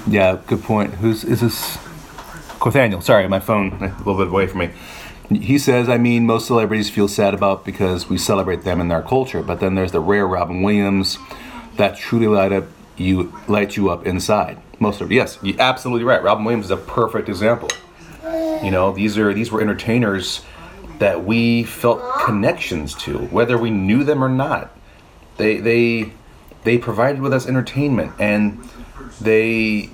Yeah, 0.07 0.41
good 0.47 0.63
point. 0.63 0.95
Who's 0.95 1.23
is 1.25 1.41
this? 1.41 1.79
Nathaniel. 2.65 3.01
Sorry, 3.01 3.27
my 3.29 3.41
phone 3.41 3.73
a 3.83 3.97
little 3.99 4.17
bit 4.17 4.29
away 4.29 4.47
from 4.47 4.61
me. 4.61 4.71
He 5.39 5.59
says, 5.59 5.89
I 5.89 5.97
mean, 5.97 6.27
most 6.27 6.47
celebrities 6.47 6.91
feel 6.91 7.09
sad 7.09 7.35
about 7.35 7.65
because 7.65 8.09
we 8.09 8.19
celebrate 8.19 8.65
them 8.65 8.81
in 8.81 8.89
their 8.89 9.03
culture, 9.03 9.43
but 9.43 9.61
then 9.61 9.77
there's 9.77 9.93
the 9.93 10.01
rare 10.01 10.27
Robin 10.27 10.63
Williams 10.63 11.19
that 11.77 11.97
truly 11.97 12.27
light 12.27 12.53
up 12.53 12.65
you 13.01 13.33
light 13.49 13.77
you 13.77 13.91
up 13.91 14.07
inside. 14.07 14.61
Most 14.79 15.01
of 15.01 15.11
yes, 15.11 15.39
you're 15.43 15.61
absolutely 15.61 16.05
right. 16.05 16.23
Robin 16.23 16.45
Williams 16.45 16.67
is 16.67 16.71
a 16.71 16.77
perfect 16.77 17.29
example. 17.29 17.69
You 18.63 18.71
know, 18.71 18.93
these 18.93 19.17
are 19.19 19.33
these 19.33 19.51
were 19.51 19.61
entertainers 19.61 20.45
that 20.99 21.25
we 21.25 21.65
felt 21.65 22.03
connections 22.25 22.95
to, 22.95 23.19
whether 23.29 23.57
we 23.57 23.71
knew 23.71 24.05
them 24.05 24.23
or 24.23 24.29
not. 24.29 24.71
They 25.39 25.57
they 25.57 26.13
they 26.65 26.77
provided 26.77 27.23
with 27.23 27.33
us 27.33 27.47
entertainment 27.47 28.13
and 28.19 28.63
they 29.21 29.91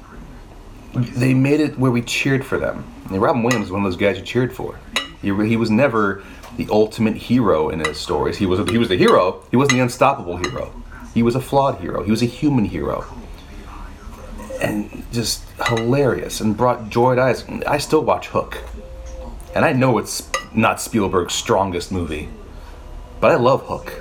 they 0.94 1.34
made 1.34 1.60
it 1.60 1.78
where 1.78 1.92
we 1.92 2.02
cheered 2.02 2.44
for 2.44 2.58
them. 2.58 2.84
And 3.10 3.22
Robin 3.22 3.42
Williams 3.42 3.66
was 3.66 3.72
one 3.72 3.84
of 3.84 3.92
those 3.92 4.00
guys 4.00 4.18
you 4.18 4.24
cheered 4.24 4.52
for. 4.52 4.78
He, 5.22 5.28
he 5.46 5.56
was 5.56 5.70
never 5.70 6.24
the 6.56 6.66
ultimate 6.70 7.16
hero 7.16 7.68
in 7.68 7.80
his 7.80 7.98
stories. 7.98 8.36
He 8.36 8.46
was 8.46 8.68
he 8.68 8.78
was 8.78 8.88
the 8.88 8.96
hero. 8.96 9.44
He 9.50 9.56
wasn't 9.56 9.74
the 9.74 9.80
unstoppable 9.80 10.38
hero. 10.38 10.72
He 11.16 11.22
was 11.22 11.34
a 11.34 11.40
flawed 11.40 11.80
hero. 11.80 12.02
He 12.02 12.10
was 12.10 12.20
a 12.20 12.26
human 12.26 12.66
hero, 12.66 13.06
and 14.60 15.02
just 15.10 15.42
hilarious 15.66 16.42
and 16.42 16.54
brought 16.54 16.90
joy 16.90 17.14
to 17.14 17.22
eyes. 17.22 17.42
I 17.66 17.78
still 17.78 18.04
watch 18.04 18.26
Hook, 18.28 18.58
and 19.54 19.64
I 19.64 19.72
know 19.72 19.96
it's 19.96 20.30
not 20.54 20.78
Spielberg's 20.78 21.32
strongest 21.32 21.90
movie, 21.90 22.28
but 23.18 23.30
I 23.32 23.36
love 23.36 23.62
Hook. 23.62 23.94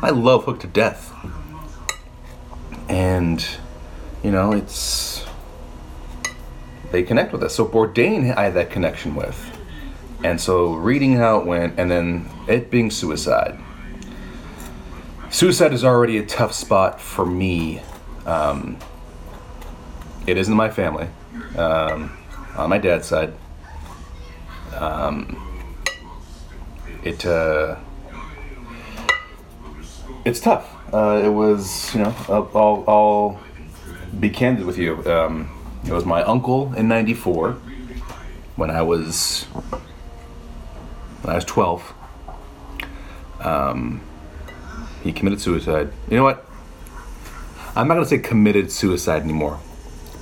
I 0.00 0.10
love 0.10 0.44
Hook 0.44 0.60
to 0.60 0.68
death, 0.68 1.12
and 2.88 3.44
you 4.22 4.30
know 4.30 4.52
it's 4.52 5.26
they 6.92 7.02
connect 7.02 7.32
with 7.32 7.42
us. 7.42 7.56
So 7.56 7.66
Bourdain, 7.66 8.32
I 8.36 8.44
had 8.44 8.54
that 8.54 8.70
connection 8.70 9.16
with. 9.16 9.58
And 10.22 10.40
so 10.40 10.74
reading 10.74 11.16
how 11.16 11.40
it 11.40 11.46
went, 11.46 11.80
and 11.80 11.90
then 11.90 12.30
it 12.46 12.70
being 12.70 12.92
suicide. 12.92 13.58
Suicide 15.34 15.72
is 15.72 15.82
already 15.82 16.18
a 16.18 16.24
tough 16.24 16.54
spot 16.54 17.00
for 17.00 17.26
me. 17.26 17.82
Um, 18.24 18.78
it 20.28 20.38
isn't 20.38 20.54
my 20.54 20.70
family, 20.70 21.08
um, 21.56 22.16
on 22.56 22.70
my 22.70 22.78
dad's 22.78 23.08
side. 23.08 23.32
Um, 24.76 25.76
it 27.02 27.26
uh, 27.26 27.74
it's 30.24 30.38
tough. 30.38 30.72
Uh, 30.94 31.20
it 31.24 31.30
was, 31.30 31.92
you 31.96 32.04
know, 32.04 32.14
I'll, 32.28 32.84
I'll, 32.86 33.40
be 34.20 34.30
candid 34.30 34.64
with 34.64 34.78
you. 34.78 35.04
Um, 35.04 35.50
it 35.84 35.90
was 35.90 36.04
my 36.04 36.22
uncle 36.22 36.72
in 36.74 36.86
'94 36.86 37.54
when 38.54 38.70
I 38.70 38.82
was 38.82 39.42
when 41.22 41.32
I 41.32 41.34
was 41.34 41.44
12. 41.44 41.92
Um, 43.40 44.00
he 45.04 45.12
committed 45.12 45.40
suicide. 45.40 45.92
You 46.10 46.16
know 46.16 46.24
what? 46.24 46.48
I'm 47.76 47.86
not 47.86 47.94
going 47.94 48.04
to 48.04 48.08
say 48.08 48.18
committed 48.18 48.72
suicide 48.72 49.22
anymore 49.22 49.60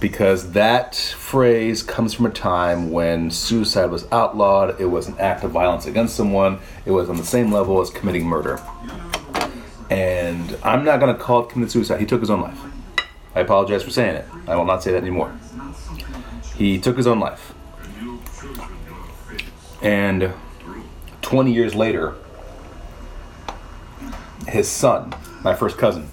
because 0.00 0.52
that 0.52 0.96
phrase 0.96 1.84
comes 1.84 2.12
from 2.12 2.26
a 2.26 2.30
time 2.30 2.90
when 2.90 3.30
suicide 3.30 3.90
was 3.92 4.10
outlawed. 4.10 4.80
It 4.80 4.86
was 4.86 5.06
an 5.06 5.16
act 5.20 5.44
of 5.44 5.52
violence 5.52 5.86
against 5.86 6.16
someone. 6.16 6.58
It 6.84 6.90
was 6.90 7.08
on 7.08 7.16
the 7.16 7.24
same 7.24 7.52
level 7.52 7.80
as 7.80 7.90
committing 7.90 8.26
murder. 8.26 8.60
And 9.88 10.58
I'm 10.64 10.84
not 10.84 10.98
going 10.98 11.14
to 11.14 11.22
call 11.22 11.44
it 11.44 11.50
committed 11.50 11.70
suicide. 11.70 12.00
He 12.00 12.06
took 12.06 12.20
his 12.20 12.30
own 12.30 12.40
life. 12.40 12.58
I 13.36 13.40
apologize 13.40 13.84
for 13.84 13.90
saying 13.90 14.16
it. 14.16 14.26
I 14.48 14.56
will 14.56 14.64
not 14.64 14.82
say 14.82 14.90
that 14.90 15.02
anymore. 15.02 15.32
He 16.56 16.80
took 16.80 16.96
his 16.96 17.06
own 17.06 17.20
life. 17.20 17.54
And 19.80 20.32
20 21.22 21.52
years 21.52 21.74
later, 21.76 22.14
his 24.48 24.68
son, 24.68 25.14
my 25.42 25.54
first 25.54 25.78
cousin, 25.78 26.08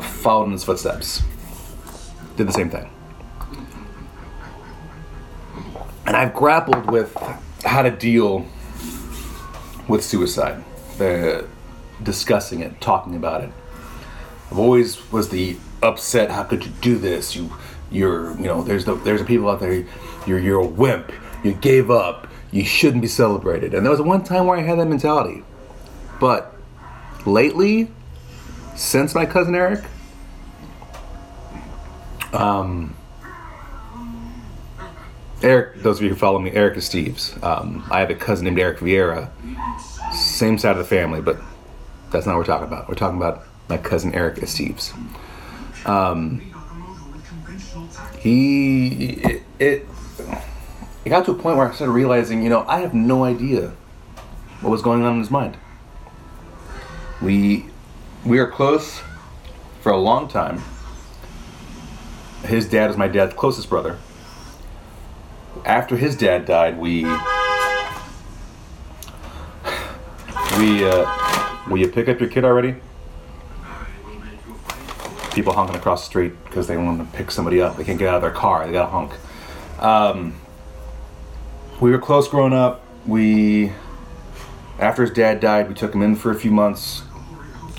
followed 0.00 0.46
in 0.46 0.52
his 0.52 0.64
footsteps. 0.64 1.22
Did 2.36 2.48
the 2.48 2.52
same 2.52 2.70
thing. 2.70 2.90
And 6.06 6.16
I've 6.16 6.34
grappled 6.34 6.90
with 6.90 7.14
how 7.64 7.82
to 7.82 7.90
deal 7.90 8.46
with 9.88 10.04
suicide, 10.04 10.62
discussing 12.02 12.60
it, 12.60 12.80
talking 12.80 13.16
about 13.16 13.42
it. 13.42 13.50
I've 14.50 14.58
always 14.58 15.10
was 15.12 15.28
the 15.28 15.56
upset. 15.82 16.30
How 16.30 16.42
could 16.42 16.64
you 16.64 16.72
do 16.80 16.98
this? 16.98 17.34
You, 17.34 17.52
you're, 17.90 18.36
you 18.36 18.44
know, 18.44 18.62
there's 18.62 18.84
the 18.84 18.94
there's 18.96 19.20
the 19.20 19.26
people 19.26 19.48
out 19.48 19.60
there. 19.60 19.84
You're 20.26 20.38
you're 20.38 20.60
a 20.60 20.66
wimp. 20.66 21.12
You 21.42 21.52
gave 21.52 21.90
up. 21.90 22.28
You 22.50 22.64
shouldn't 22.64 23.00
be 23.02 23.08
celebrated. 23.08 23.72
And 23.72 23.84
there 23.84 23.90
was 23.90 24.00
one 24.02 24.22
time 24.24 24.46
where 24.46 24.58
I 24.58 24.62
had 24.62 24.78
that 24.78 24.86
mentality, 24.86 25.42
but 26.22 26.54
lately, 27.26 27.88
since 28.76 29.12
my 29.12 29.26
cousin 29.26 29.56
Eric, 29.56 29.82
um, 32.32 32.94
Eric, 35.42 35.82
those 35.82 35.96
of 35.96 36.04
you 36.04 36.10
who 36.10 36.14
follow 36.14 36.38
me, 36.38 36.52
Eric 36.52 36.76
Esteves. 36.76 37.42
Um, 37.42 37.84
I 37.90 37.98
have 37.98 38.10
a 38.10 38.14
cousin 38.14 38.44
named 38.44 38.60
Eric 38.60 38.78
Vieira, 38.78 39.30
same 40.14 40.58
side 40.58 40.70
of 40.70 40.78
the 40.78 40.84
family, 40.84 41.20
but 41.20 41.40
that's 42.12 42.24
not 42.24 42.34
what 42.34 42.38
we're 42.38 42.44
talking 42.44 42.68
about. 42.68 42.88
We're 42.88 42.94
talking 42.94 43.16
about 43.16 43.42
my 43.68 43.78
cousin 43.78 44.14
Eric 44.14 44.36
Esteves. 44.36 44.94
Um, 45.84 46.40
he 48.20 49.14
it, 49.14 49.42
it 49.58 49.86
it 51.04 51.08
got 51.08 51.24
to 51.24 51.32
a 51.32 51.34
point 51.34 51.56
where 51.56 51.68
I 51.68 51.74
started 51.74 51.94
realizing, 51.94 52.44
you 52.44 52.48
know, 52.48 52.64
I 52.68 52.78
have 52.78 52.94
no 52.94 53.24
idea 53.24 53.72
what 54.60 54.70
was 54.70 54.82
going 54.82 55.02
on 55.02 55.14
in 55.14 55.18
his 55.18 55.28
mind. 55.32 55.56
We 57.22 57.66
we 58.24 58.38
are 58.38 58.50
close 58.50 59.00
for 59.80 59.92
a 59.92 59.96
long 59.96 60.28
time. 60.28 60.62
His 62.44 62.68
dad 62.68 62.90
is 62.90 62.96
my 62.96 63.08
dad's 63.08 63.34
closest 63.34 63.68
brother. 63.68 63.98
After 65.64 65.96
his 65.96 66.16
dad 66.16 66.44
died, 66.46 66.78
we 66.78 67.04
we 70.58 70.84
uh, 70.84 71.58
will 71.68 71.78
you 71.78 71.88
pick 71.88 72.08
up 72.08 72.20
your 72.20 72.28
kid 72.28 72.44
already? 72.44 72.76
People 75.32 75.52
honking 75.52 75.76
across 75.76 76.02
the 76.02 76.06
street 76.06 76.32
because 76.44 76.66
they 76.66 76.76
want 76.76 76.98
to 76.98 77.16
pick 77.16 77.30
somebody 77.30 77.60
up. 77.60 77.76
They 77.76 77.84
can't 77.84 77.98
get 77.98 78.08
out 78.08 78.16
of 78.16 78.22
their 78.22 78.30
car. 78.32 78.66
They 78.66 78.72
got 78.72 78.86
to 78.86 78.90
honk. 78.90 79.12
Um, 79.78 80.34
we 81.80 81.90
were 81.90 81.98
close 81.98 82.28
growing 82.28 82.52
up. 82.52 82.84
We, 83.06 83.72
after 84.78 85.02
his 85.02 85.10
dad 85.10 85.40
died, 85.40 85.68
we 85.68 85.74
took 85.74 85.94
him 85.94 86.02
in 86.02 86.16
for 86.16 86.30
a 86.30 86.34
few 86.34 86.50
months, 86.50 87.02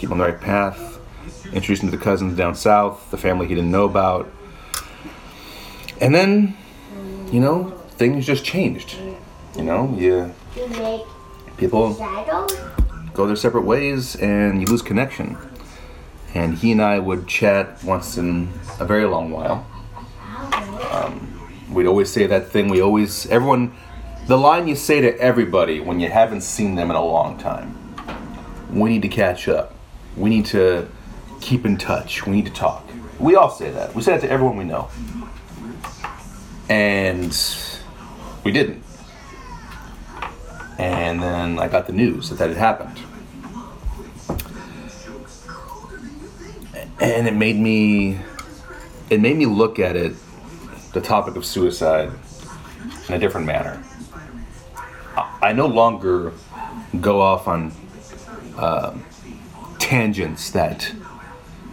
keep 0.03 0.11
on 0.11 0.17
the 0.17 0.25
right 0.25 0.41
path, 0.41 0.99
introduced 1.53 1.81
him 1.81 1.89
to 1.89 1.95
the 1.95 2.03
cousins 2.03 2.35
down 2.35 2.53
south, 2.53 3.09
the 3.09 3.17
family 3.17 3.47
he 3.47 3.55
didn't 3.55 3.71
know 3.71 3.85
about. 3.85 4.29
And 6.01 6.13
then, 6.13 6.57
you 7.31 7.39
know, 7.39 7.69
things 7.91 8.25
just 8.25 8.43
changed. 8.43 8.97
You 9.55 9.63
know, 9.63 9.95
you 9.97 10.33
people 11.55 11.93
go 13.13 13.25
their 13.25 13.37
separate 13.37 13.61
ways 13.61 14.17
and 14.17 14.59
you 14.59 14.67
lose 14.67 14.81
connection. 14.81 15.37
And 16.33 16.57
he 16.57 16.73
and 16.73 16.81
I 16.81 16.99
would 16.99 17.25
chat 17.25 17.81
once 17.81 18.17
in 18.17 18.51
a 18.81 18.85
very 18.85 19.05
long 19.05 19.31
while. 19.31 19.65
Um, 20.91 21.49
we'd 21.71 21.87
always 21.87 22.11
say 22.11 22.27
that 22.27 22.49
thing 22.49 22.67
we 22.67 22.81
always, 22.81 23.25
everyone, 23.27 23.73
the 24.27 24.37
line 24.37 24.67
you 24.67 24.75
say 24.75 24.99
to 24.99 25.17
everybody 25.17 25.79
when 25.79 26.01
you 26.01 26.09
haven't 26.09 26.41
seen 26.41 26.75
them 26.75 26.89
in 26.89 26.97
a 26.97 27.05
long 27.05 27.37
time. 27.37 27.79
We 28.69 28.89
need 28.89 29.03
to 29.03 29.07
catch 29.07 29.47
up. 29.47 29.72
We 30.15 30.29
need 30.29 30.45
to 30.47 30.87
keep 31.41 31.65
in 31.65 31.77
touch. 31.77 32.25
We 32.25 32.33
need 32.33 32.45
to 32.45 32.53
talk. 32.53 32.87
We 33.19 33.35
all 33.35 33.49
say 33.49 33.71
that. 33.71 33.93
We 33.93 34.01
say 34.01 34.13
that 34.13 34.21
to 34.21 34.29
everyone 34.29 34.57
we 34.57 34.63
know. 34.63 34.89
And 36.69 37.37
we 38.43 38.51
didn't. 38.51 38.83
And 40.77 41.21
then 41.21 41.59
I 41.59 41.67
got 41.67 41.87
the 41.87 41.93
news 41.93 42.29
that 42.29 42.35
that 42.39 42.49
had 42.49 42.57
happened. 42.57 42.99
And 46.99 47.27
it 47.27 47.35
made 47.35 47.57
me 47.57 48.19
it 49.09 49.19
made 49.19 49.37
me 49.37 49.45
look 49.45 49.79
at 49.79 49.95
it 49.95 50.15
the 50.93 51.01
topic 51.01 51.35
of 51.35 51.45
suicide 51.45 52.11
in 53.07 53.15
a 53.15 53.19
different 53.19 53.45
manner. 53.45 53.83
I, 55.15 55.49
I 55.49 55.53
no 55.53 55.67
longer 55.67 56.33
go 57.01 57.21
off 57.21 57.47
on 57.47 57.71
um 58.57 59.03
tangents 59.83 60.49
that 60.51 60.93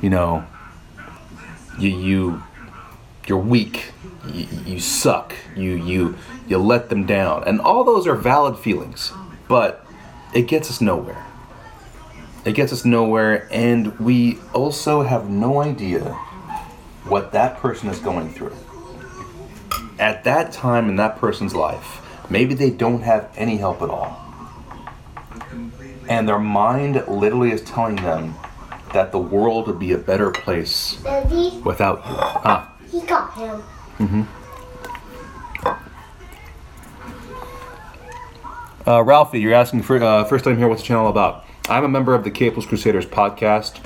you 0.03 0.11
know 0.11 0.45
you 1.79 1.91
you 1.91 2.43
you're 3.29 3.39
weak 3.39 3.93
you, 4.27 4.49
you 4.67 4.81
suck 4.81 5.33
you 5.55 5.77
you 5.77 6.19
you 6.49 6.59
let 6.59 6.89
them 6.89 7.07
down. 7.07 7.45
And 7.45 7.61
all 7.61 7.85
those 7.85 8.09
are 8.09 8.17
valid 8.17 8.59
feelings 8.59 9.13
but 9.47 9.87
it 10.35 10.49
gets 10.49 10.71
us 10.71 10.81
nowhere. 10.81 11.25
It 12.45 12.55
gets 12.57 12.73
us 12.73 12.85
nowhere 12.85 13.49
and 13.53 13.97
we 14.01 14.41
also 14.53 15.03
have 15.03 15.31
no 15.31 15.63
idea 15.63 16.03
what 17.05 17.31
that 17.31 17.59
person 17.59 17.89
is 17.91 18.01
going 18.01 18.35
through. 18.35 18.57
At 20.01 20.25
that 20.25 20.51
time 20.51 20.89
in 20.89 20.97
that 20.97 21.17
person's 21.19 21.55
life 21.55 22.01
maybe 22.29 22.55
they 22.55 22.71
don't 22.71 23.03
have 23.03 23.33
any 23.37 23.59
help 23.59 23.81
at 23.83 23.89
all 23.89 24.31
and 26.11 26.29
their 26.29 26.39
mind 26.39 27.03
literally 27.09 27.53
is 27.53 27.63
telling 27.63 27.97
them 27.97 28.35
that 28.93 29.13
the 29.13 29.19
world 29.19 29.69
would 29.69 29.79
be 29.79 29.93
a 29.93 29.99
better 29.99 30.31
place 30.31 31.01
Daddy, 31.03 31.63
without 31.65 31.99
you 31.99 32.15
ah 32.45 32.77
he 32.91 33.01
got 33.03 33.33
him. 33.35 34.29
Uh, 38.87 39.03
Ralphie, 39.05 39.41
you're 39.41 39.55
asking 39.55 39.83
for 39.83 40.03
uh, 40.03 40.25
first 40.25 40.45
time 40.45 40.57
here. 40.57 40.67
What's 40.67 40.83
the 40.83 40.89
channel 40.89 41.09
about? 41.09 41.45
I'm 41.69 41.85
a 41.85 41.89
member 41.89 42.15
of 42.15 42.25
the 42.25 42.31
Capeless 42.31 42.67
Crusaders 42.67 43.07
podcast. 43.07 43.79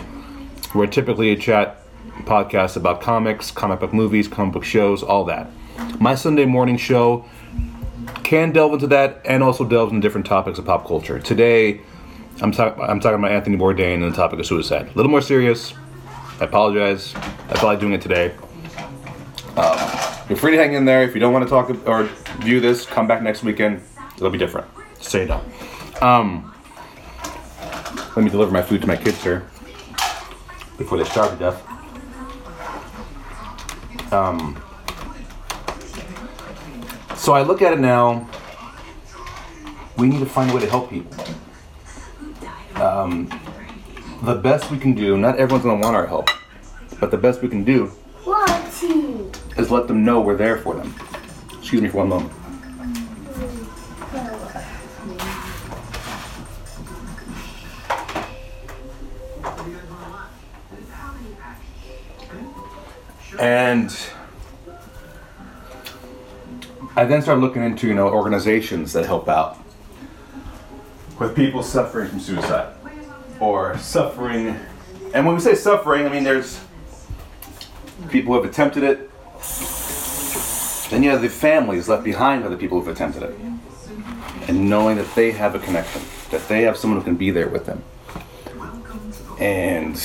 We're 0.74 0.86
typically 0.86 1.30
a 1.32 1.36
chat 1.36 1.82
podcast 2.22 2.76
about 2.76 3.02
comics, 3.02 3.50
comic 3.50 3.80
book 3.80 3.92
movies, 3.92 4.26
comic 4.28 4.54
book 4.54 4.64
shows, 4.64 5.02
all 5.02 5.24
that. 5.24 5.50
My 6.00 6.14
Sunday 6.14 6.46
morning 6.46 6.78
show 6.78 7.26
can 8.22 8.52
delve 8.52 8.72
into 8.72 8.86
that 8.86 9.20
and 9.26 9.42
also 9.42 9.64
delves 9.64 9.92
into 9.92 10.06
different 10.06 10.26
topics 10.26 10.58
of 10.58 10.64
pop 10.64 10.86
culture. 10.86 11.18
Today, 11.18 11.82
I'm, 12.40 12.52
talk- 12.52 12.78
I'm 12.80 13.00
talking 13.00 13.18
about 13.18 13.30
Anthony 13.30 13.56
Bourdain 13.56 14.02
and 14.02 14.12
the 14.12 14.16
topic 14.16 14.38
of 14.40 14.46
suicide. 14.46 14.88
A 14.88 14.94
little 14.94 15.10
more 15.10 15.20
serious. 15.20 15.72
I 16.40 16.44
apologize. 16.44 17.14
I 17.14 17.54
felt 17.54 17.64
like 17.64 17.80
doing 17.80 17.92
it 17.92 18.02
today. 18.02 18.34
Um, 19.56 19.78
you're 20.28 20.36
free 20.38 20.52
to 20.52 20.56
hang 20.58 20.72
in 20.74 20.84
there. 20.84 21.02
If 21.04 21.14
you 21.14 21.20
don't 21.20 21.32
want 21.32 21.44
to 21.44 21.48
talk 21.50 21.70
or 21.86 22.04
view 22.40 22.60
this, 22.60 22.84
come 22.86 23.06
back 23.06 23.22
next 23.22 23.44
weekend. 23.44 23.82
It'll 24.16 24.30
be 24.30 24.38
different. 24.38 24.66
Say 25.00 25.26
no. 25.26 25.40
Um, 26.02 26.52
let 28.16 28.24
me 28.24 28.30
deliver 28.30 28.50
my 28.50 28.62
food 28.62 28.80
to 28.82 28.86
my 28.88 28.96
kids 28.96 29.22
here 29.22 29.46
before 30.76 30.98
they 30.98 31.04
starve 31.04 31.30
to 31.32 31.38
death. 31.38 31.62
Um, 34.12 34.60
so 37.16 37.32
I 37.32 37.42
look 37.42 37.62
at 37.62 37.72
it 37.72 37.80
now. 37.80 38.28
We 39.96 40.08
need 40.08 40.18
to 40.18 40.26
find 40.26 40.50
a 40.50 40.54
way 40.54 40.60
to 40.60 40.68
help 40.68 40.90
people. 40.90 41.12
Um, 42.76 43.28
the 44.22 44.34
best 44.34 44.70
we 44.70 44.78
can 44.78 44.94
do, 44.94 45.16
not 45.16 45.38
everyone's 45.38 45.64
gonna 45.64 45.80
want 45.80 45.96
our 45.96 46.06
help, 46.06 46.30
but 46.98 47.10
the 47.10 47.18
best 47.18 47.42
we 47.42 47.48
can 47.48 47.64
do 47.64 47.92
is 49.56 49.70
let 49.70 49.86
them 49.86 50.04
know 50.04 50.20
we're 50.20 50.36
there 50.36 50.58
for 50.58 50.74
them. 50.74 50.94
Excuse 51.58 51.82
me 51.82 51.88
for 51.88 51.98
one 51.98 52.08
moment. 52.08 52.32
And 63.40 63.94
I 66.96 67.04
then 67.04 67.22
started 67.22 67.40
looking 67.40 67.62
into, 67.64 67.88
you 67.88 67.94
know, 67.94 68.08
organizations 68.08 68.92
that 68.92 69.04
help 69.04 69.28
out 69.28 69.63
with 71.18 71.34
people 71.34 71.62
suffering 71.62 72.08
from 72.08 72.20
suicide 72.20 72.74
or 73.40 73.76
suffering. 73.78 74.58
And 75.14 75.26
when 75.26 75.34
we 75.34 75.40
say 75.40 75.54
suffering, 75.54 76.06
I 76.06 76.08
mean 76.08 76.24
there's 76.24 76.60
people 78.10 78.34
who 78.34 78.42
have 78.42 78.50
attempted 78.50 78.82
it. 78.82 79.10
Then 80.90 81.02
you 81.02 81.10
have 81.10 81.22
the 81.22 81.28
families 81.28 81.88
left 81.88 82.04
behind 82.04 82.42
by 82.42 82.48
the 82.48 82.56
people 82.56 82.78
who've 82.78 82.88
attempted 82.88 83.22
it. 83.22 83.34
And 84.48 84.68
knowing 84.68 84.96
that 84.98 85.12
they 85.14 85.32
have 85.32 85.54
a 85.54 85.58
connection, 85.58 86.02
that 86.30 86.46
they 86.48 86.62
have 86.62 86.76
someone 86.76 87.00
who 87.00 87.04
can 87.04 87.16
be 87.16 87.30
there 87.30 87.48
with 87.48 87.66
them. 87.66 87.82
And 89.38 89.96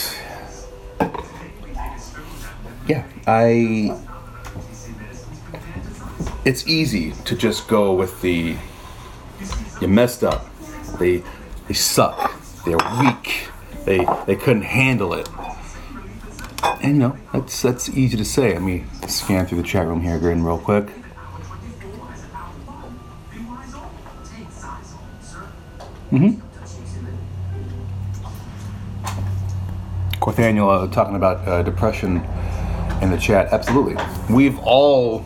yeah, 2.88 3.06
I. 3.28 4.00
It's 6.46 6.66
easy 6.68 7.12
to 7.26 7.36
just 7.36 7.68
go 7.68 7.94
with 7.94 8.22
the. 8.22 8.56
You 9.82 9.88
messed 9.88 10.24
up. 10.24 10.49
They 11.00 11.24
they 11.68 11.74
suck. 11.74 12.34
They're 12.66 12.78
weak. 13.02 13.48
They 13.86 14.06
they 14.26 14.36
couldn't 14.36 14.64
handle 14.64 15.14
it. 15.14 15.30
And 16.82 16.94
you 16.94 17.00
know, 17.00 17.18
that's 17.34 17.62
that's 17.62 17.90
easy 17.90 18.18
to 18.18 18.26
say. 18.26 18.54
Let 18.54 18.62
me 18.62 18.84
scan 19.08 19.46
through 19.46 19.62
the 19.62 19.68
chat 19.68 19.88
room 19.88 20.02
here 20.02 20.18
again 20.18 20.44
real 20.44 20.60
quick. 20.60 20.88
Mm-hmm. 26.12 26.42
Corthaniel 30.20 30.70
uh, 30.70 30.88
talking 30.92 31.16
about 31.16 31.48
uh, 31.48 31.64
depression 31.64 32.24
in 33.02 33.12
the 33.12 33.18
chat. 33.18 33.54
Absolutely. 33.54 33.96
We've 34.30 34.60
all, 34.60 35.24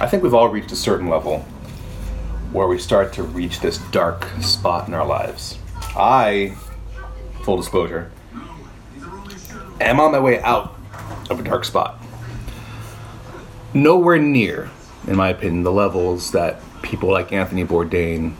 I 0.00 0.06
think 0.06 0.22
we've 0.22 0.34
all 0.34 0.48
reached 0.48 0.72
a 0.72 0.76
certain 0.76 1.08
level 1.08 1.46
where 2.52 2.66
we 2.66 2.78
start 2.78 3.12
to 3.14 3.22
reach 3.22 3.60
this 3.60 3.78
dark 3.90 4.26
spot 4.40 4.88
in 4.88 4.94
our 4.94 5.06
lives. 5.06 5.58
I, 5.96 6.56
full 7.42 7.56
disclosure, 7.56 8.10
am 9.80 10.00
on 10.00 10.12
my 10.12 10.18
way 10.18 10.40
out 10.42 10.74
of 11.30 11.40
a 11.40 11.42
dark 11.42 11.64
spot. 11.64 12.02
Nowhere 13.74 14.18
near, 14.18 14.70
in 15.06 15.16
my 15.16 15.28
opinion, 15.28 15.62
the 15.62 15.72
levels 15.72 16.32
that 16.32 16.60
people 16.82 17.10
like 17.10 17.32
Anthony 17.32 17.64
Bourdain 17.64 18.34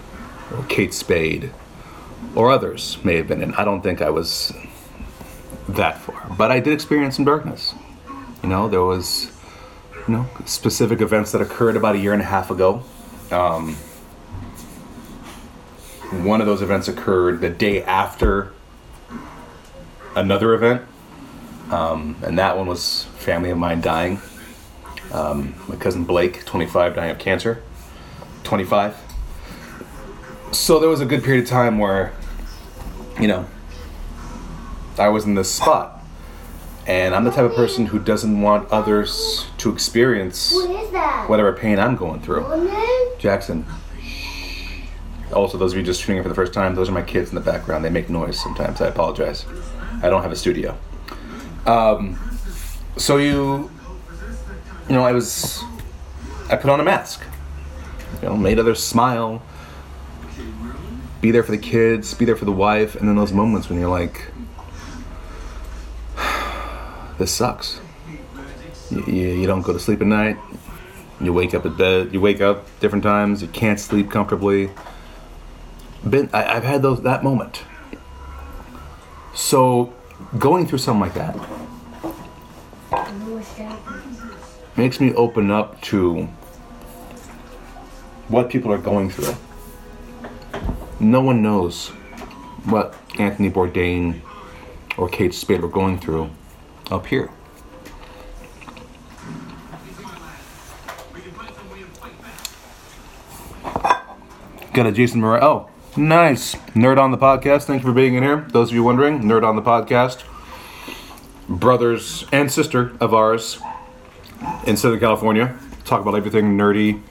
or 0.52 0.64
Kate 0.64 0.94
Spade 0.94 1.52
or 2.34 2.50
others 2.50 2.98
may 3.04 3.16
have 3.16 3.28
been 3.28 3.42
in. 3.42 3.54
I 3.54 3.64
don't 3.64 3.82
think 3.82 4.00
I 4.00 4.10
was 4.10 4.52
that 5.68 5.98
far, 5.98 6.34
but 6.36 6.50
I 6.50 6.60
did 6.60 6.72
experience 6.72 7.16
some 7.16 7.24
darkness. 7.24 7.74
You 8.42 8.48
know, 8.48 8.68
there 8.68 8.82
was, 8.82 9.30
you 10.06 10.14
know, 10.14 10.26
specific 10.46 11.00
events 11.00 11.32
that 11.32 11.42
occurred 11.42 11.76
about 11.76 11.96
a 11.96 11.98
year 11.98 12.12
and 12.12 12.22
a 12.22 12.24
half 12.24 12.50
ago. 12.50 12.82
Um, 13.30 13.76
one 16.10 16.40
of 16.40 16.46
those 16.46 16.62
events 16.62 16.88
occurred 16.88 17.40
the 17.40 17.50
day 17.50 17.82
after 17.82 18.52
another 20.16 20.54
event 20.54 20.82
um, 21.70 22.16
and 22.22 22.38
that 22.38 22.56
one 22.56 22.66
was 22.66 23.04
family 23.18 23.50
of 23.50 23.58
mine 23.58 23.80
dying. 23.80 24.20
Um, 25.12 25.54
my 25.68 25.76
cousin 25.76 26.04
Blake, 26.04 26.44
25, 26.44 26.94
dying 26.94 27.10
of 27.10 27.18
cancer. 27.18 27.62
25. 28.44 28.96
So 30.52 30.78
there 30.78 30.88
was 30.88 31.00
a 31.00 31.06
good 31.06 31.22
period 31.22 31.44
of 31.44 31.50
time 31.50 31.78
where, 31.78 32.12
you 33.20 33.28
know, 33.28 33.46
I 34.98 35.08
was 35.08 35.24
in 35.24 35.34
this 35.34 35.52
spot. 35.52 35.94
And 36.86 37.14
I'm 37.14 37.24
the 37.24 37.30
type 37.30 37.44
of 37.44 37.54
person 37.54 37.84
who 37.86 37.98
doesn't 37.98 38.40
want 38.40 38.70
others 38.70 39.46
to 39.58 39.70
experience 39.70 40.52
What 40.54 40.70
is 40.70 40.90
that? 40.92 41.28
whatever 41.28 41.52
pain 41.52 41.78
I'm 41.78 41.96
going 41.96 42.22
through. 42.22 42.70
Jackson. 43.18 43.66
Also, 45.32 45.58
those 45.58 45.72
of 45.72 45.78
you 45.78 45.84
just 45.84 46.02
tuning 46.02 46.18
in 46.18 46.22
for 46.22 46.28
the 46.28 46.34
first 46.34 46.52
time, 46.52 46.74
those 46.74 46.88
are 46.88 46.92
my 46.92 47.02
kids 47.02 47.28
in 47.28 47.34
the 47.34 47.40
background. 47.40 47.84
They 47.84 47.90
make 47.90 48.08
noise 48.08 48.40
sometimes. 48.40 48.80
I 48.80 48.88
apologize. 48.88 49.44
I 50.02 50.08
don't 50.08 50.22
have 50.22 50.32
a 50.32 50.36
studio. 50.36 50.76
Um, 51.66 52.18
so 52.96 53.18
you, 53.18 53.70
you 54.88 54.94
know, 54.94 55.04
I 55.04 55.12
was, 55.12 55.62
I 56.48 56.56
put 56.56 56.70
on 56.70 56.80
a 56.80 56.84
mask. 56.84 57.22
You 58.22 58.28
know, 58.28 58.36
made 58.36 58.58
others 58.58 58.82
smile. 58.82 59.42
Be 61.20 61.30
there 61.30 61.42
for 61.42 61.50
the 61.50 61.58
kids. 61.58 62.14
Be 62.14 62.24
there 62.24 62.36
for 62.36 62.46
the 62.46 62.52
wife. 62.52 62.96
And 62.96 63.08
then 63.08 63.16
those 63.16 63.32
moments 63.32 63.68
when 63.68 63.78
you're 63.78 63.90
like, 63.90 64.30
this 67.18 67.32
sucks. 67.32 67.80
You, 68.90 69.04
you, 69.06 69.28
you 69.40 69.46
don't 69.46 69.62
go 69.62 69.72
to 69.72 69.80
sleep 69.80 70.00
at 70.00 70.06
night. 70.06 70.38
You 71.20 71.32
wake 71.32 71.54
up 71.54 71.66
at 71.66 71.76
bed. 71.76 72.14
You 72.14 72.20
wake 72.20 72.40
up 72.40 72.66
different 72.80 73.04
times. 73.04 73.42
You 73.42 73.48
can't 73.48 73.78
sleep 73.78 74.10
comfortably. 74.10 74.70
Been, 76.08 76.30
I, 76.32 76.56
I've 76.56 76.64
had 76.64 76.82
those 76.82 77.02
that 77.02 77.24
moment. 77.24 77.62
So, 79.34 79.94
going 80.38 80.66
through 80.66 80.78
something 80.78 81.00
like 81.00 81.14
that 81.14 81.36
makes 84.76 85.00
me 85.00 85.12
open 85.14 85.50
up 85.50 85.80
to 85.82 86.28
what 88.28 88.48
people 88.48 88.72
are 88.72 88.78
going 88.78 89.10
through. 89.10 89.34
No 91.00 91.20
one 91.20 91.42
knows 91.42 91.88
what 92.64 92.94
Anthony 93.18 93.50
Bourdain 93.50 94.20
or 94.96 95.08
Kate 95.08 95.34
Spade 95.34 95.62
were 95.62 95.68
going 95.68 95.98
through 95.98 96.30
up 96.90 97.06
here. 97.06 97.30
Got 104.72 104.86
a 104.86 104.92
Jason 104.92 105.20
Mraz. 105.20 105.42
Oh, 105.42 105.68
nice. 105.98 106.54
Nerd 106.74 106.98
on 106.98 107.10
the 107.10 107.18
podcast. 107.18 107.64
Thank 107.64 107.82
you 107.82 107.88
for 107.88 107.94
being 107.94 108.14
in 108.14 108.22
here. 108.22 108.46
Those 108.50 108.70
of 108.70 108.74
you 108.74 108.82
wondering, 108.82 109.22
Nerd 109.22 109.42
on 109.42 109.56
the 109.56 109.62
podcast. 109.62 110.24
Brothers 111.48 112.24
and 112.32 112.50
sister 112.50 112.96
of 113.00 113.12
ours 113.12 113.58
in 114.66 114.76
Southern 114.76 115.00
California. 115.00 115.58
Talk 115.84 116.00
about 116.00 116.14
everything 116.14 116.56
nerdy, 116.56 117.02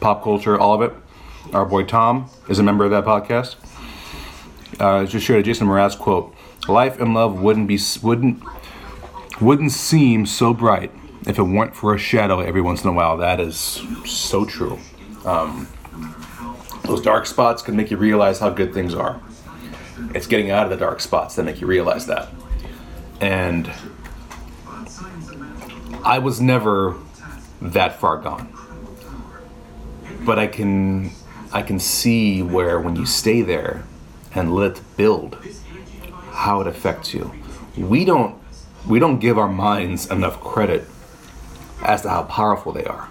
pop 0.00 0.22
culture, 0.22 0.58
all 0.58 0.74
of 0.74 0.82
it. 0.82 0.96
Our 1.54 1.64
boy 1.64 1.84
Tom 1.84 2.30
is 2.48 2.58
a 2.58 2.62
member 2.62 2.84
of 2.84 2.90
that 2.90 3.04
podcast. 3.04 3.56
Uh, 4.78 5.06
just 5.06 5.24
shared 5.24 5.40
a 5.40 5.42
Jason 5.42 5.66
Mraz 5.66 5.98
quote: 5.98 6.34
"Life 6.68 7.00
and 7.00 7.14
love 7.14 7.40
wouldn't 7.40 7.68
be 7.68 7.78
wouldn't 8.02 8.42
wouldn't 9.40 9.72
seem 9.72 10.26
so 10.26 10.52
bright 10.52 10.92
if 11.26 11.38
it 11.38 11.42
weren't 11.42 11.74
for 11.74 11.94
a 11.94 11.98
shadow 11.98 12.40
every 12.40 12.60
once 12.60 12.84
in 12.84 12.90
a 12.90 12.92
while." 12.92 13.16
That 13.16 13.40
is 13.40 13.82
so 14.04 14.44
true. 14.44 14.78
Um, 15.24 15.68
those 16.88 17.02
dark 17.02 17.26
spots 17.26 17.62
can 17.62 17.76
make 17.76 17.90
you 17.90 17.98
realize 17.98 18.38
how 18.40 18.48
good 18.48 18.72
things 18.72 18.94
are. 18.94 19.20
It's 20.14 20.26
getting 20.26 20.50
out 20.50 20.64
of 20.64 20.70
the 20.70 20.76
dark 20.76 21.00
spots 21.00 21.36
that 21.36 21.44
make 21.44 21.60
you 21.60 21.66
realize 21.66 22.06
that. 22.06 22.30
And 23.20 23.70
I 26.02 26.18
was 26.18 26.40
never 26.40 26.96
that 27.60 28.00
far 28.00 28.16
gone. 28.16 28.50
But 30.24 30.38
I 30.38 30.46
can 30.46 31.10
I 31.52 31.62
can 31.62 31.78
see 31.78 32.42
where 32.42 32.80
when 32.80 32.96
you 32.96 33.04
stay 33.04 33.42
there 33.42 33.84
and 34.34 34.54
let 34.54 34.78
it 34.78 34.82
build 34.96 35.36
how 36.32 36.62
it 36.62 36.66
affects 36.66 37.12
you. 37.12 37.34
We 37.76 38.06
don't 38.06 38.40
we 38.88 38.98
don't 38.98 39.18
give 39.18 39.36
our 39.36 39.48
minds 39.48 40.10
enough 40.10 40.40
credit 40.40 40.84
as 41.82 42.00
to 42.02 42.08
how 42.08 42.22
powerful 42.22 42.72
they 42.72 42.84
are. 42.84 43.10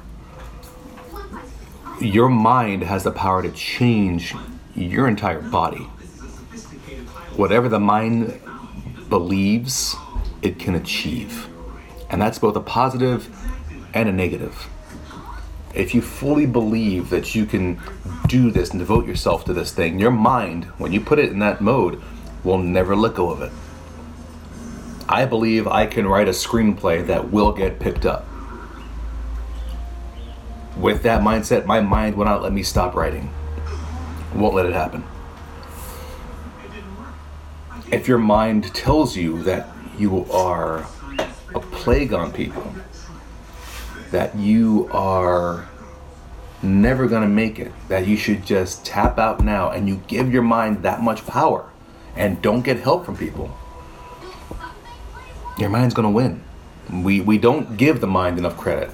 Your 1.99 2.29
mind 2.29 2.83
has 2.83 3.03
the 3.03 3.11
power 3.11 3.41
to 3.41 3.51
change 3.51 4.35
your 4.75 5.07
entire 5.07 5.41
body. 5.41 5.83
Whatever 7.35 7.69
the 7.69 7.79
mind 7.79 8.39
believes, 9.09 9.95
it 10.43 10.59
can 10.59 10.75
achieve. 10.75 11.47
And 12.11 12.21
that's 12.21 12.37
both 12.37 12.55
a 12.55 12.61
positive 12.61 13.27
and 13.95 14.07
a 14.07 14.11
negative. 14.11 14.69
If 15.73 15.95
you 15.95 16.03
fully 16.03 16.45
believe 16.45 17.09
that 17.09 17.33
you 17.33 17.47
can 17.47 17.81
do 18.27 18.51
this 18.51 18.69
and 18.69 18.79
devote 18.79 19.07
yourself 19.07 19.45
to 19.45 19.53
this 19.53 19.71
thing, 19.71 19.99
your 19.99 20.11
mind, 20.11 20.65
when 20.77 20.91
you 20.91 21.01
put 21.01 21.17
it 21.17 21.31
in 21.31 21.39
that 21.39 21.61
mode, 21.61 21.99
will 22.43 22.59
never 22.59 22.95
let 22.95 23.15
go 23.15 23.31
of 23.31 23.41
it. 23.41 23.51
I 25.09 25.25
believe 25.25 25.67
I 25.67 25.87
can 25.87 26.05
write 26.05 26.27
a 26.27 26.31
screenplay 26.31 27.07
that 27.07 27.31
will 27.31 27.53
get 27.53 27.79
picked 27.79 28.05
up. 28.05 28.27
With 30.79 31.01
that 31.03 31.21
mindset, 31.21 31.65
my 31.65 31.81
mind 31.81 32.15
will 32.15 32.25
not 32.25 32.43
let 32.43 32.53
me 32.53 32.61
stop 32.61 32.93
writing. 32.93 33.33
Won't 34.35 34.53
let 34.53 34.67
it 34.67 34.73
happen. 34.73 35.03
If 37.91 38.07
your 38.07 38.19
mind 38.19 38.75
tells 38.75 39.17
you 39.17 39.41
that 39.43 39.69
you 39.97 40.25
are 40.25 40.85
a 41.55 41.59
plague 41.59 42.13
on 42.13 42.31
people, 42.31 42.71
that 44.11 44.35
you 44.35 44.87
are 44.91 45.67
never 46.61 47.07
going 47.07 47.23
to 47.23 47.27
make 47.27 47.57
it, 47.57 47.71
that 47.87 48.05
you 48.05 48.15
should 48.15 48.45
just 48.45 48.85
tap 48.85 49.17
out 49.17 49.43
now 49.43 49.71
and 49.71 49.89
you 49.89 50.01
give 50.07 50.31
your 50.31 50.43
mind 50.43 50.83
that 50.83 51.01
much 51.01 51.25
power 51.25 51.71
and 52.15 52.39
don't 52.41 52.61
get 52.61 52.79
help 52.79 53.03
from 53.03 53.17
people, 53.17 53.57
your 55.57 55.69
mind's 55.69 55.95
going 55.95 56.03
to 56.03 56.09
win. 56.11 56.43
We, 57.03 57.19
we 57.19 57.39
don't 57.39 57.77
give 57.77 57.99
the 57.99 58.07
mind 58.07 58.37
enough 58.37 58.57
credit 58.57 58.91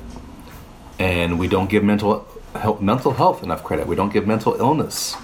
and 1.00 1.39
we 1.39 1.48
don't 1.48 1.70
give 1.70 1.84
mental 1.84 2.28
health, 2.56 2.82
mental 2.82 3.14
health 3.14 3.44
enough 3.44 3.64
credit. 3.64 3.88
We 3.88 3.96
don't 3.96 4.14
give 4.14 4.28
mental 4.28 4.56
illness 4.56 5.16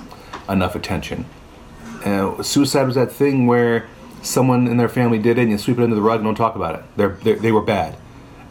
enough 0.48 0.76
attention. 0.76 1.26
Uh, 2.04 2.42
suicide 2.42 2.84
was 2.84 2.96
that 2.96 3.12
thing 3.12 3.46
where 3.48 3.88
someone 4.22 4.68
in 4.68 4.78
their 4.78 4.90
family 4.90 5.20
did 5.20 5.38
it 5.38 5.44
and 5.44 5.52
you 5.52 5.58
sweep 5.58 5.78
it 5.78 5.84
under 5.84 5.96
the 5.96 6.02
rug 6.02 6.20
and 6.20 6.26
don't 6.26 6.36
talk 6.36 6.56
about 6.56 6.76
it. 6.76 6.84
They're, 6.96 7.18
they're, 7.24 7.36
they 7.36 7.52
were 7.52 7.62
bad. 7.62 7.98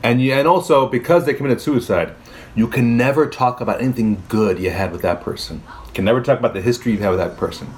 And, 0.03 0.23
you, 0.23 0.33
and 0.33 0.47
also, 0.47 0.89
because 0.89 1.27
they 1.27 1.35
committed 1.35 1.61
suicide, 1.61 2.15
you 2.55 2.69
can 2.69 2.97
never 2.97 3.29
talk 3.29 3.61
about 3.61 3.81
anything 3.81 4.23
good 4.29 4.59
you 4.59 4.71
had 4.71 4.93
with 4.93 5.03
that 5.03 5.21
person. 5.21 5.63
You 5.87 5.93
can 5.93 6.05
never 6.05 6.23
talk 6.23 6.39
about 6.39 6.55
the 6.55 6.61
history 6.61 6.93
you've 6.93 7.01
had 7.01 7.11
with 7.11 7.19
that 7.19 7.37
person. 7.37 7.69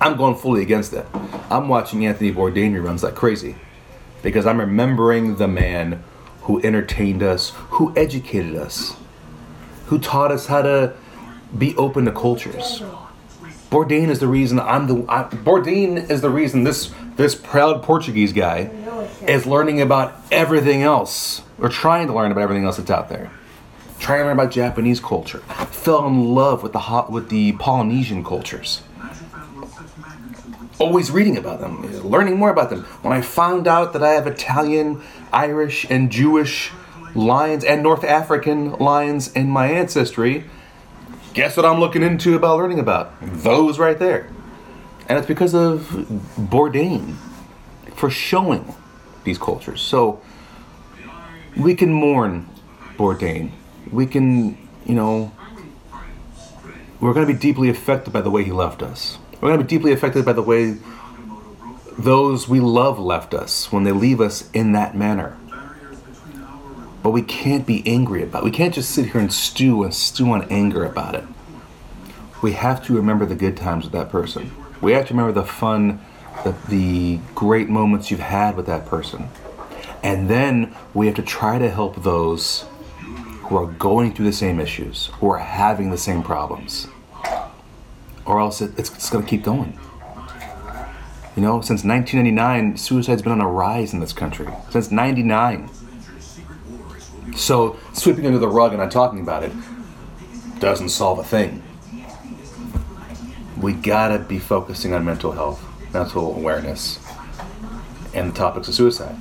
I'm 0.00 0.16
going 0.16 0.36
fully 0.36 0.62
against 0.62 0.92
that. 0.92 1.06
I'm 1.50 1.68
watching 1.68 2.06
Anthony 2.06 2.32
Bourdain 2.32 2.72
reruns 2.72 3.02
like 3.02 3.14
crazy 3.14 3.56
because 4.22 4.46
I'm 4.46 4.60
remembering 4.60 5.36
the 5.36 5.48
man 5.48 6.04
who 6.48 6.58
entertained 6.62 7.22
us, 7.22 7.52
who 7.72 7.92
educated 7.94 8.56
us, 8.56 8.96
who 9.88 9.98
taught 9.98 10.32
us 10.32 10.46
how 10.46 10.62
to 10.62 10.94
be 11.56 11.76
open 11.76 12.06
to 12.06 12.10
cultures. 12.10 12.82
Bourdain 13.70 14.08
is 14.08 14.18
the 14.18 14.28
reason 14.28 14.58
I'm 14.58 14.86
the 14.86 15.04
I, 15.10 15.24
Bourdain 15.24 16.08
is 16.08 16.22
the 16.22 16.30
reason 16.30 16.64
this 16.64 16.90
this 17.16 17.34
proud 17.34 17.82
Portuguese 17.82 18.32
guy 18.32 18.70
is 19.26 19.44
learning 19.44 19.82
about 19.82 20.14
everything 20.32 20.82
else 20.82 21.42
or 21.60 21.68
trying 21.68 22.06
to 22.06 22.14
learn 22.14 22.32
about 22.32 22.40
everything 22.40 22.64
else 22.64 22.78
that's 22.78 22.90
out 22.90 23.10
there. 23.10 23.30
Trying 23.98 24.20
to 24.20 24.24
learn 24.24 24.38
about 24.38 24.50
Japanese 24.50 25.00
culture. 25.00 25.40
Fell 25.70 26.06
in 26.06 26.34
love 26.34 26.62
with 26.62 26.72
the 26.72 27.06
with 27.10 27.28
the 27.28 27.52
Polynesian 27.52 28.24
cultures. 28.24 28.80
Always 30.78 31.10
reading 31.10 31.36
about 31.36 31.60
them, 31.60 31.82
learning 32.08 32.36
more 32.36 32.50
about 32.50 32.70
them. 32.70 32.84
When 33.02 33.12
I 33.12 33.20
found 33.20 33.66
out 33.66 33.92
that 33.94 34.02
I 34.02 34.10
have 34.10 34.26
Italian, 34.26 35.02
Irish, 35.32 35.84
and 35.90 36.10
Jewish 36.10 36.70
lines 37.14 37.64
and 37.64 37.82
North 37.82 38.04
African 38.04 38.72
lines 38.74 39.32
in 39.32 39.50
my 39.50 39.66
ancestry, 39.66 40.44
guess 41.34 41.56
what 41.56 41.66
I'm 41.66 41.80
looking 41.80 42.02
into 42.02 42.36
about 42.36 42.58
learning 42.58 42.78
about? 42.78 43.12
Those 43.20 43.78
right 43.78 43.98
there. 43.98 44.30
And 45.08 45.18
it's 45.18 45.26
because 45.26 45.54
of 45.54 45.88
Bourdain 46.38 47.16
for 47.96 48.08
showing 48.08 48.74
these 49.24 49.38
cultures. 49.38 49.80
So 49.80 50.20
we 51.56 51.74
can 51.74 51.92
mourn 51.92 52.48
Bourdain. 52.96 53.50
We 53.90 54.06
can, 54.06 54.56
you 54.86 54.94
know, 54.94 55.32
we're 57.00 57.14
going 57.14 57.26
to 57.26 57.32
be 57.32 57.38
deeply 57.38 57.68
affected 57.68 58.12
by 58.12 58.20
the 58.20 58.30
way 58.30 58.44
he 58.44 58.52
left 58.52 58.82
us. 58.82 59.18
We're 59.40 59.50
going 59.50 59.58
to 59.58 59.64
be 59.64 59.68
deeply 59.68 59.92
affected 59.92 60.24
by 60.24 60.32
the 60.32 60.42
way 60.42 60.78
those 61.96 62.48
we 62.48 62.60
love 62.60 62.98
left 62.98 63.34
us 63.34 63.70
when 63.72 63.84
they 63.84 63.92
leave 63.92 64.20
us 64.20 64.50
in 64.52 64.72
that 64.72 64.96
manner. 64.96 65.36
But 67.02 67.10
we 67.10 67.22
can't 67.22 67.66
be 67.66 67.82
angry 67.86 68.22
about 68.22 68.42
it. 68.42 68.44
We 68.44 68.50
can't 68.50 68.74
just 68.74 68.90
sit 68.90 69.06
here 69.06 69.20
and 69.20 69.32
stew 69.32 69.84
and 69.84 69.94
stew 69.94 70.30
on 70.32 70.44
anger 70.50 70.84
about 70.84 71.14
it. 71.14 71.24
We 72.42 72.52
have 72.52 72.84
to 72.86 72.94
remember 72.94 73.26
the 73.26 73.34
good 73.34 73.56
times 73.56 73.84
with 73.84 73.92
that 73.92 74.10
person. 74.10 74.50
We 74.80 74.92
have 74.92 75.06
to 75.08 75.14
remember 75.14 75.32
the 75.32 75.46
fun, 75.46 76.00
the, 76.44 76.54
the 76.68 77.20
great 77.34 77.68
moments 77.68 78.10
you've 78.10 78.20
had 78.20 78.56
with 78.56 78.66
that 78.66 78.86
person. 78.86 79.28
And 80.02 80.28
then 80.28 80.74
we 80.94 81.06
have 81.06 81.16
to 81.16 81.22
try 81.22 81.58
to 81.58 81.70
help 81.70 82.02
those 82.02 82.64
who 83.42 83.56
are 83.56 83.66
going 83.66 84.14
through 84.14 84.26
the 84.26 84.32
same 84.32 84.60
issues, 84.60 85.06
who 85.20 85.30
are 85.30 85.38
having 85.38 85.90
the 85.90 85.98
same 85.98 86.22
problems. 86.22 86.86
Or 88.28 88.38
else 88.38 88.60
it, 88.60 88.78
it's, 88.78 88.94
it's 88.94 89.10
going 89.10 89.24
to 89.24 89.28
keep 89.28 89.42
going. 89.42 89.78
You 91.34 91.42
know, 91.42 91.60
since 91.60 91.82
1999, 91.84 92.76
suicide's 92.76 93.22
been 93.22 93.32
on 93.32 93.40
a 93.40 93.48
rise 93.48 93.94
in 93.94 94.00
this 94.00 94.12
country. 94.12 94.48
Since 94.70 94.90
99. 94.90 95.70
So, 97.36 97.78
sweeping 97.92 98.26
under 98.26 98.38
the 98.38 98.48
rug 98.48 98.72
and 98.72 98.80
not 98.80 98.90
talking 98.90 99.20
about 99.20 99.44
it 99.44 99.52
doesn't 100.58 100.88
solve 100.88 101.20
a 101.20 101.24
thing. 101.24 101.62
We 103.60 103.72
gotta 103.72 104.18
be 104.18 104.38
focusing 104.38 104.92
on 104.92 105.04
mental 105.04 105.32
health, 105.32 105.64
mental 105.94 106.34
awareness, 106.34 106.98
and 108.12 108.32
the 108.32 108.36
topics 108.36 108.68
of 108.68 108.74
suicide. 108.74 109.16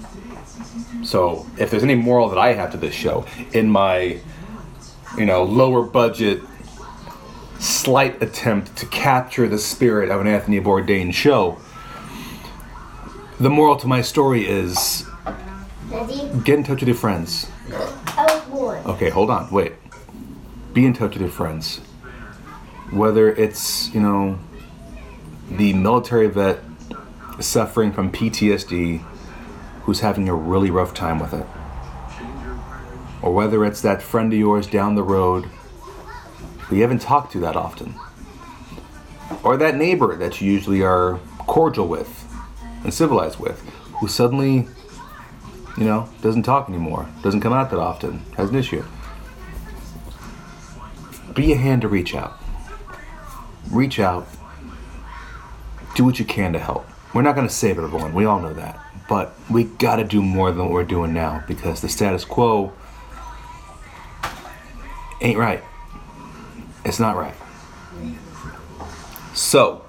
So, 1.03 1.45
if 1.57 1.69
there's 1.69 1.83
any 1.83 1.95
moral 1.95 2.29
that 2.29 2.39
I 2.39 2.53
have 2.53 2.71
to 2.71 2.77
this 2.77 2.95
show, 2.95 3.25
in 3.53 3.69
my, 3.69 4.19
you 5.17 5.25
know, 5.25 5.43
lower 5.43 5.83
budget, 5.83 6.41
slight 7.87 8.21
attempt 8.21 8.75
to 8.75 8.85
capture 8.87 9.47
the 9.47 9.57
spirit 9.57 10.09
of 10.09 10.19
an 10.19 10.27
Anthony 10.27 10.59
Bourdain 10.59 11.13
show, 11.13 11.57
the 13.39 13.49
moral 13.49 13.77
to 13.77 13.87
my 13.87 14.01
story 14.01 14.45
is 14.45 15.05
get 16.43 16.57
in 16.57 16.63
touch 16.65 16.81
with 16.81 16.89
your 16.89 16.97
friends. 16.97 17.49
oh. 17.71 18.83
Okay, 18.87 19.09
hold 19.09 19.29
on, 19.29 19.49
wait. 19.51 19.71
Be 20.73 20.85
in 20.85 20.91
touch 20.91 21.13
with 21.13 21.21
your 21.21 21.29
friends. 21.29 21.77
Whether 22.91 23.33
it's, 23.33 23.89
you 23.93 24.01
know, 24.01 24.37
the 25.49 25.71
military 25.71 26.27
vet 26.27 26.59
suffering 27.39 27.93
from 27.93 28.11
PTSD 28.11 29.01
who's 29.83 30.01
having 30.01 30.27
a 30.27 30.35
really 30.35 30.71
rough 30.71 30.93
time 30.93 31.19
with 31.19 31.33
it. 31.33 31.45
Or 33.21 33.33
whether 33.33 33.63
it's 33.63 33.79
that 33.79 34.01
friend 34.01 34.33
of 34.33 34.37
yours 34.37 34.67
down 34.67 34.95
the 34.95 35.03
road 35.03 35.49
who 36.67 36.75
you 36.75 36.81
haven't 36.81 37.01
talked 37.01 37.31
to 37.33 37.39
that 37.39 37.55
often. 37.55 37.95
Or 39.43 39.57
that 39.57 39.75
neighbor 39.75 40.15
that 40.15 40.41
you 40.41 40.51
usually 40.51 40.81
are 40.81 41.19
cordial 41.39 41.87
with 41.87 42.25
and 42.83 42.93
civilized 42.93 43.39
with 43.39 43.59
who 43.99 44.07
suddenly 44.07 44.67
you 45.77 45.83
know, 45.83 46.09
doesn't 46.21 46.43
talk 46.43 46.67
anymore, 46.67 47.07
doesn't 47.21 47.41
come 47.41 47.53
out 47.53 47.69
that 47.69 47.79
often, 47.79 48.19
has 48.35 48.49
an 48.49 48.55
issue. 48.55 48.83
Be 51.35 51.53
a 51.53 51.55
hand 51.55 51.83
to 51.83 51.87
reach 51.87 52.15
out. 52.15 52.39
Reach 53.69 53.99
out. 53.99 54.27
Do 55.95 56.03
what 56.03 56.17
you 56.17 56.25
can 56.25 56.51
to 56.53 56.59
help. 56.59 56.87
We're 57.13 57.21
not 57.21 57.35
going 57.35 57.47
to 57.47 57.53
save 57.53 57.77
everyone, 57.77 58.13
we 58.13 58.25
all 58.25 58.39
know 58.39 58.53
that. 58.53 58.79
But 59.07 59.35
we 59.49 59.65
got 59.65 59.97
to 59.97 60.03
do 60.03 60.21
more 60.21 60.51
than 60.51 60.65
what 60.65 60.71
we're 60.71 60.83
doing 60.83 61.13
now 61.13 61.43
because 61.47 61.79
the 61.79 61.87
status 61.87 62.25
quo 62.25 62.73
ain't 65.21 65.37
right. 65.37 65.63
It's 66.87 67.01
not 67.01 67.17
right. 67.17 67.35
So, 69.33 69.83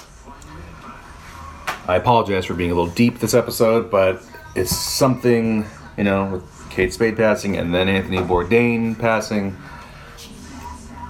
I 1.87 1.95
apologize 1.95 2.45
for 2.45 2.55
being 2.55 2.73
a 2.73 2.75
little 2.75 2.93
deep 2.93 3.21
this 3.21 3.35
episode, 3.35 3.89
but 3.89 4.21
it's 4.57 4.77
something, 4.77 5.65
you 5.97 6.03
know, 6.03 6.25
with 6.27 6.71
Kate 6.71 6.93
Spade 6.93 7.17
passing 7.17 7.57
and 7.57 7.73
then 7.73 7.89
Anthony 7.89 8.19
Bourdain 8.19 8.99
passing. 8.99 9.57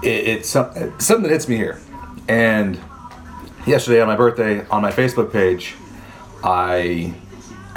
It, 0.03 0.29
it's, 0.29 0.51
some, 0.51 0.71
it's 0.77 1.07
something 1.07 1.23
that 1.23 1.31
hits 1.31 1.49
me 1.49 1.57
here. 1.57 1.81
And 2.29 2.79
yesterday 3.67 4.03
on 4.03 4.09
my 4.09 4.17
birthday, 4.17 4.67
on 4.69 4.83
my 4.83 4.93
Facebook 4.93 5.33
page, 5.33 5.75
I 6.45 7.15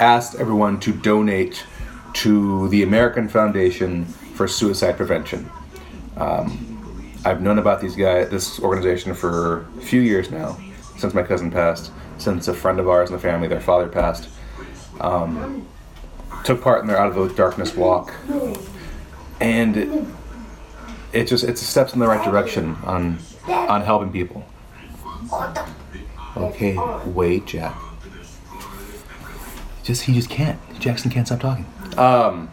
asked 0.00 0.34
everyone 0.34 0.80
to 0.80 0.92
donate 0.92 1.64
to 2.12 2.68
the 2.68 2.82
American 2.82 3.30
Foundation 3.30 4.04
for 4.04 4.46
Suicide 4.46 4.98
Prevention. 4.98 5.50
Um, 6.18 6.71
I've 7.24 7.40
known 7.40 7.58
about 7.58 7.80
these 7.80 7.94
guys, 7.94 8.30
this 8.30 8.58
organization 8.60 9.14
for 9.14 9.66
a 9.78 9.80
few 9.82 10.00
years 10.00 10.30
now, 10.30 10.58
since 10.96 11.14
my 11.14 11.22
cousin 11.22 11.50
passed, 11.50 11.92
since 12.18 12.48
a 12.48 12.54
friend 12.54 12.80
of 12.80 12.88
ours 12.88 13.10
in 13.10 13.16
the 13.16 13.22
family, 13.22 13.48
their 13.48 13.60
father 13.60 13.88
passed. 13.88 14.28
Um, 15.00 15.66
took 16.44 16.60
part 16.60 16.82
in 16.82 16.88
their 16.88 16.98
Out 16.98 17.08
of 17.08 17.14
the 17.14 17.34
Darkness 17.34 17.74
walk, 17.76 18.12
and 19.40 19.76
it, 19.76 20.04
it 21.12 21.24
just 21.26 21.44
it's 21.44 21.60
steps 21.60 21.92
in 21.94 22.00
the 22.00 22.06
right 22.06 22.24
direction 22.24 22.76
on 22.84 23.18
on 23.48 23.82
helping 23.82 24.12
people. 24.12 24.44
Okay, 26.36 26.76
wait, 27.06 27.46
Jack. 27.46 27.76
Just 29.82 30.02
he 30.02 30.14
just 30.14 30.30
can't. 30.30 30.58
Jackson 30.78 31.10
can't 31.10 31.26
stop 31.26 31.40
talking. 31.40 31.66
Um. 31.96 32.50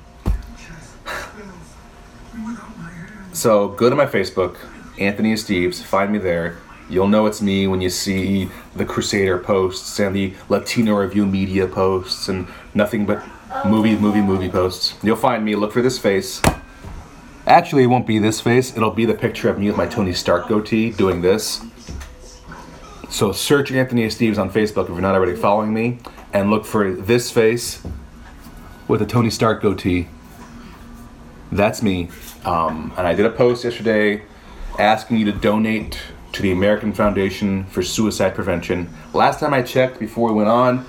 So 3.34 3.70
go 3.70 3.90
to 3.90 3.96
my 3.96 4.06
Facebook, 4.06 4.58
Anthony 4.98 5.34
Esteves. 5.34 5.84
Find 5.84 6.12
me 6.12 6.18
there. 6.18 6.58
You'll 6.90 7.08
know 7.08 7.28
it's 7.28 7.42
me 7.42 7.68
when 7.68 7.82
you 7.82 7.90
see 7.90 8.50
the 8.76 8.84
Crusader 8.84 9.38
posts 9.38 10.00
and 10.00 10.16
the 10.16 10.34
Latino 10.50 10.96
Review 10.96 11.26
Media 11.26 11.68
posts 11.68 12.28
and 12.28 12.48
nothing 12.74 13.06
but 13.06 13.24
movie, 13.66 13.96
movie, 13.96 14.22
movie 14.22 14.50
posts. 14.50 14.96
You'll 15.04 15.16
find 15.16 15.46
me. 15.46 15.56
Look 15.56 15.72
for 15.72 15.84
this 15.84 16.00
face. 16.00 16.42
Actually, 17.46 17.84
it 17.84 17.88
won't 17.88 18.08
be 18.08 18.20
this 18.20 18.42
face. 18.42 18.76
It'll 18.76 18.92
be 18.92 19.06
the 19.06 19.14
picture 19.14 19.50
of 19.50 19.60
me 19.60 19.68
with 19.68 19.78
my 19.78 19.88
Tony 19.88 20.14
Stark 20.14 20.48
goatee 20.48 20.92
doing 20.92 21.22
this. 21.22 21.62
So 23.10 23.32
search 23.32 23.72
Anthony 23.72 24.06
Esteves 24.06 24.38
on 24.38 24.52
Facebook 24.52 24.84
if 24.84 24.90
you're 24.90 25.02
not 25.02 25.16
already 25.16 25.36
following 25.36 25.74
me, 25.74 26.00
and 26.32 26.52
look 26.52 26.66
for 26.66 26.92
this 26.94 27.32
face 27.32 27.82
with 28.88 29.02
a 29.02 29.06
Tony 29.06 29.30
Stark 29.30 29.62
goatee. 29.62 30.10
That's 31.52 31.82
me. 31.82 32.10
Um, 32.46 32.94
and 32.98 33.06
I 33.06 33.14
did 33.14 33.26
a 33.26 33.30
post 33.30 33.64
yesterday 33.64 34.24
asking 34.78 35.18
you 35.18 35.26
to 35.26 35.32
donate 35.32 36.00
to 36.32 36.42
the 36.42 36.52
American 36.52 36.94
Foundation 36.94 37.66
for 37.66 37.82
Suicide 37.82 38.36
Prevention. 38.36 38.94
Last 39.14 39.40
time 39.40 39.54
I 39.54 39.62
checked 39.62 40.00
before 40.00 40.30
we 40.30 40.36
went 40.36 40.50
on, 40.50 40.86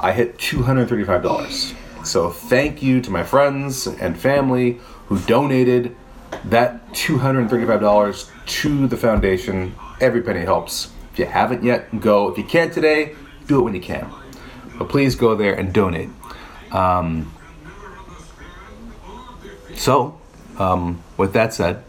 I 0.00 0.12
hit 0.12 0.38
$235. 0.38 1.74
So 2.04 2.30
thank 2.30 2.82
you 2.82 3.00
to 3.00 3.10
my 3.10 3.22
friends 3.22 3.86
and 3.86 4.18
family 4.18 4.80
who 5.06 5.18
donated 5.20 5.94
that 6.44 6.92
$235 6.92 8.30
to 8.44 8.86
the 8.86 8.96
foundation. 8.96 9.74
Every 10.00 10.22
penny 10.22 10.40
helps. 10.40 10.92
If 11.12 11.18
you 11.18 11.26
haven't 11.26 11.62
yet, 11.62 12.00
go. 12.00 12.28
If 12.28 12.38
you 12.38 12.44
can't 12.44 12.72
today, 12.72 13.14
do 13.46 13.60
it 13.60 13.62
when 13.62 13.74
you 13.74 13.80
can. 13.80 14.10
But 14.78 14.88
please 14.88 15.14
go 15.14 15.36
there 15.36 15.54
and 15.54 15.72
donate. 15.72 16.08
Um, 16.72 17.32
so, 19.76 20.18
um, 20.62 21.02
with 21.16 21.32
that 21.32 21.52
said, 21.52 21.82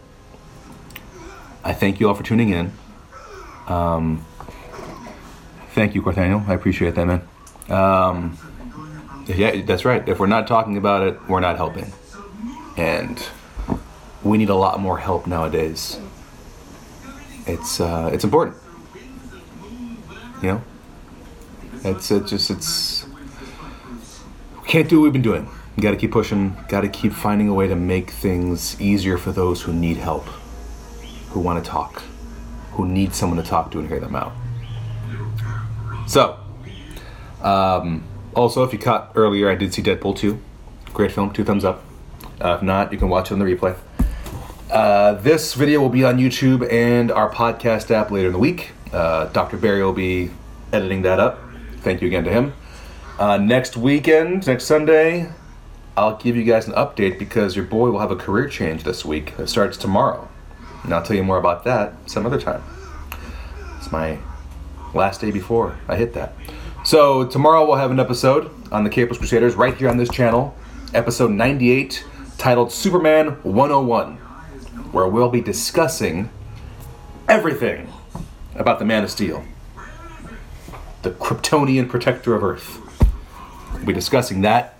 I 1.62 1.72
thank 1.72 2.00
you 2.00 2.08
all 2.08 2.14
for 2.14 2.22
tuning 2.22 2.50
in. 2.50 2.72
Um, 3.66 4.24
thank 5.70 5.94
you, 5.94 6.02
Cortaniel. 6.02 6.46
I 6.48 6.54
appreciate 6.54 6.94
that, 6.96 7.06
man. 7.06 7.22
Um, 7.68 8.36
yeah, 9.26 9.62
that's 9.62 9.84
right. 9.84 10.06
If 10.08 10.18
we're 10.18 10.26
not 10.26 10.46
talking 10.46 10.76
about 10.76 11.06
it, 11.06 11.28
we're 11.28 11.40
not 11.40 11.56
helping. 11.56 11.92
And 12.76 13.22
we 14.22 14.38
need 14.38 14.50
a 14.50 14.54
lot 14.54 14.80
more 14.80 14.98
help 14.98 15.26
nowadays. 15.26 15.98
It's 17.46 17.80
uh, 17.80 18.10
it's 18.12 18.24
important. 18.24 18.56
You 20.42 20.48
know, 20.48 20.64
it's 21.84 22.10
it 22.10 22.26
just 22.26 22.50
it's 22.50 23.06
we 24.62 24.68
can't 24.68 24.88
do 24.88 24.98
what 24.98 25.04
we've 25.04 25.12
been 25.12 25.22
doing. 25.22 25.48
We 25.76 25.82
got 25.82 25.90
to 25.90 25.96
keep 25.96 26.12
pushing. 26.12 26.56
Got 26.68 26.82
to 26.82 26.88
keep 26.88 27.12
finding 27.12 27.48
a 27.48 27.54
way 27.54 27.66
to 27.66 27.76
make 27.76 28.10
things 28.10 28.80
easier 28.80 29.18
for 29.18 29.32
those 29.32 29.62
who 29.62 29.72
need 29.72 29.96
help, 29.96 30.24
who 31.30 31.40
want 31.40 31.64
to 31.64 31.68
talk, 31.68 32.02
who 32.72 32.86
need 32.86 33.14
someone 33.14 33.42
to 33.42 33.48
talk 33.48 33.70
to 33.72 33.80
and 33.80 33.88
hear 33.88 34.00
them 34.00 34.14
out. 34.14 34.32
So, 36.06 36.38
um, 37.42 38.04
also, 38.34 38.62
if 38.62 38.72
you 38.72 38.78
caught 38.78 39.12
earlier, 39.14 39.50
I 39.50 39.54
did 39.54 39.74
see 39.74 39.82
Deadpool 39.82 40.16
2. 40.16 40.38
Great 40.92 41.12
film, 41.12 41.32
two 41.32 41.44
thumbs 41.44 41.64
up. 41.64 41.82
Uh, 42.40 42.56
if 42.56 42.62
not, 42.62 42.92
you 42.92 42.98
can 42.98 43.08
watch 43.08 43.30
it 43.30 43.34
on 43.34 43.40
the 43.40 43.44
replay. 43.44 43.76
Uh, 44.70 45.14
this 45.14 45.54
video 45.54 45.80
will 45.80 45.88
be 45.88 46.04
on 46.04 46.18
YouTube 46.18 46.70
and 46.72 47.10
our 47.10 47.30
podcast 47.30 47.90
app 47.90 48.10
later 48.10 48.28
in 48.28 48.32
the 48.32 48.38
week. 48.38 48.72
Uh, 48.92 49.26
Dr. 49.26 49.56
Barry 49.56 49.82
will 49.82 49.92
be 49.92 50.30
editing 50.72 51.02
that 51.02 51.20
up. 51.20 51.40
Thank 51.78 52.00
you 52.00 52.08
again 52.08 52.24
to 52.24 52.30
him. 52.30 52.54
Uh, 53.18 53.36
next 53.36 53.76
weekend, 53.76 54.46
next 54.46 54.64
Sunday, 54.64 55.30
I'll 55.96 56.16
give 56.16 56.36
you 56.36 56.42
guys 56.42 56.66
an 56.66 56.74
update 56.74 57.18
because 57.20 57.54
your 57.54 57.64
boy 57.64 57.90
will 57.90 58.00
have 58.00 58.10
a 58.10 58.16
career 58.16 58.48
change 58.48 58.82
this 58.82 59.04
week. 59.04 59.32
It 59.38 59.48
starts 59.48 59.76
tomorrow. 59.76 60.28
And 60.82 60.92
I'll 60.92 61.02
tell 61.02 61.16
you 61.16 61.22
more 61.22 61.38
about 61.38 61.64
that 61.64 61.94
some 62.10 62.26
other 62.26 62.40
time. 62.40 62.62
It's 63.78 63.92
my 63.92 64.18
last 64.92 65.20
day 65.20 65.30
before 65.30 65.78
I 65.86 65.96
hit 65.96 66.12
that. 66.14 66.34
So 66.84 67.26
tomorrow 67.26 67.64
we'll 67.64 67.76
have 67.76 67.92
an 67.92 68.00
episode 68.00 68.50
on 68.72 68.82
the 68.82 68.90
Capeless 68.90 69.18
Crusaders 69.18 69.54
right 69.54 69.76
here 69.76 69.88
on 69.88 69.96
this 69.96 70.10
channel, 70.10 70.54
episode 70.92 71.30
98, 71.30 72.04
titled 72.38 72.72
Superman 72.72 73.28
101, 73.42 74.16
where 74.92 75.06
we'll 75.06 75.30
be 75.30 75.40
discussing 75.40 76.28
everything 77.28 77.90
about 78.56 78.80
the 78.80 78.84
Man 78.84 79.04
of 79.04 79.10
Steel, 79.10 79.44
the 81.02 81.10
Kryptonian 81.12 81.88
protector 81.88 82.34
of 82.34 82.42
Earth. 82.42 82.80
We'll 83.74 83.86
be 83.86 83.92
discussing 83.92 84.42
that. 84.42 84.73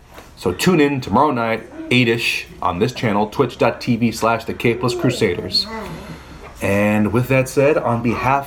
So 0.45 0.53
tune 0.53 0.79
in 0.79 1.01
tomorrow 1.01 1.31
night, 1.31 1.63
8ish, 1.89 2.45
on 2.61 2.79
this 2.79 2.93
channel, 2.93 3.31
twitch.tv 3.31 4.13
slash 4.13 4.45
the 4.45 4.53
Capeless 4.53 4.95
Crusaders. 4.95 5.67
And 6.61 7.15
with 7.15 7.29
that 7.29 7.49
said, 7.49 7.79
on 7.79 8.03
behalf 8.03 8.47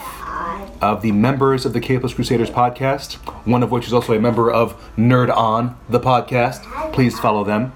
of 0.79 1.01
the 1.01 1.11
members 1.11 1.65
of 1.65 1.73
the 1.73 1.79
Capeless 1.79 2.13
Crusaders 2.13 2.51
podcast, 2.51 3.13
one 3.47 3.63
of 3.63 3.71
which 3.71 3.87
is 3.87 3.93
also 3.93 4.13
a 4.13 4.19
member 4.19 4.51
of 4.51 4.79
Nerd 4.95 5.35
On, 5.35 5.75
the 5.89 5.99
podcast. 5.99 6.93
Please 6.93 7.17
follow 7.17 7.43
them. 7.43 7.73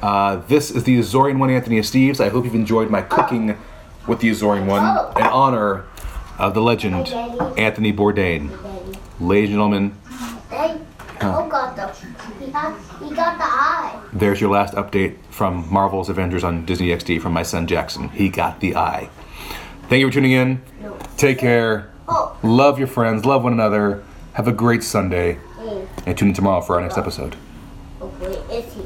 Uh, 0.00 0.36
this 0.36 0.70
is 0.70 0.84
the 0.84 0.98
Azorean 0.98 1.38
One, 1.38 1.50
Anthony 1.50 1.78
Esteves. 1.78 2.18
I 2.18 2.30
hope 2.30 2.46
you've 2.46 2.54
enjoyed 2.54 2.88
my 2.88 3.02
cooking 3.02 3.58
with 4.06 4.20
the 4.20 4.30
Azorean 4.30 4.64
One 4.64 4.84
in 5.18 5.26
honor 5.26 5.84
of 6.38 6.54
the 6.54 6.62
legend 6.62 7.08
Anthony 7.58 7.92
Bourdain. 7.92 8.48
Ladies 9.20 9.50
and 9.50 9.56
gentlemen, 9.56 9.94
Hey, 10.48 10.80
oh 11.20 12.86
got 13.20 13.38
the 13.38 13.44
he 13.44 13.48
got, 13.48 13.94
he 13.94 13.94
got 13.94 14.02
the 14.02 14.08
eye. 14.08 14.08
there's 14.12 14.40
your 14.40 14.50
last 14.50 14.74
update 14.74 15.16
from 15.30 15.72
Marvel's 15.72 16.08
Avengers 16.08 16.44
on 16.44 16.64
Disney 16.64 16.88
XD 16.88 17.20
from 17.20 17.32
my 17.32 17.42
son 17.42 17.66
Jackson. 17.66 18.08
He 18.10 18.28
got 18.28 18.60
the 18.60 18.76
eye. 18.76 19.08
Thank 19.88 20.00
you 20.00 20.08
for 20.08 20.12
tuning 20.14 20.32
in. 20.32 20.62
Take 21.16 21.38
care. 21.38 21.90
Oh, 22.08 22.36
Love 22.42 22.78
your 22.78 22.88
friends. 22.88 23.24
Love 23.24 23.42
one 23.44 23.52
another. 23.52 24.02
Have 24.34 24.48
a 24.48 24.52
great 24.52 24.82
Sunday. 24.82 25.38
And 26.06 26.16
tune 26.16 26.28
in 26.28 26.34
tomorrow 26.34 26.60
for 26.60 26.76
our 26.76 26.80
next 26.80 26.96
episode. 26.98 27.36
he? 28.72 28.79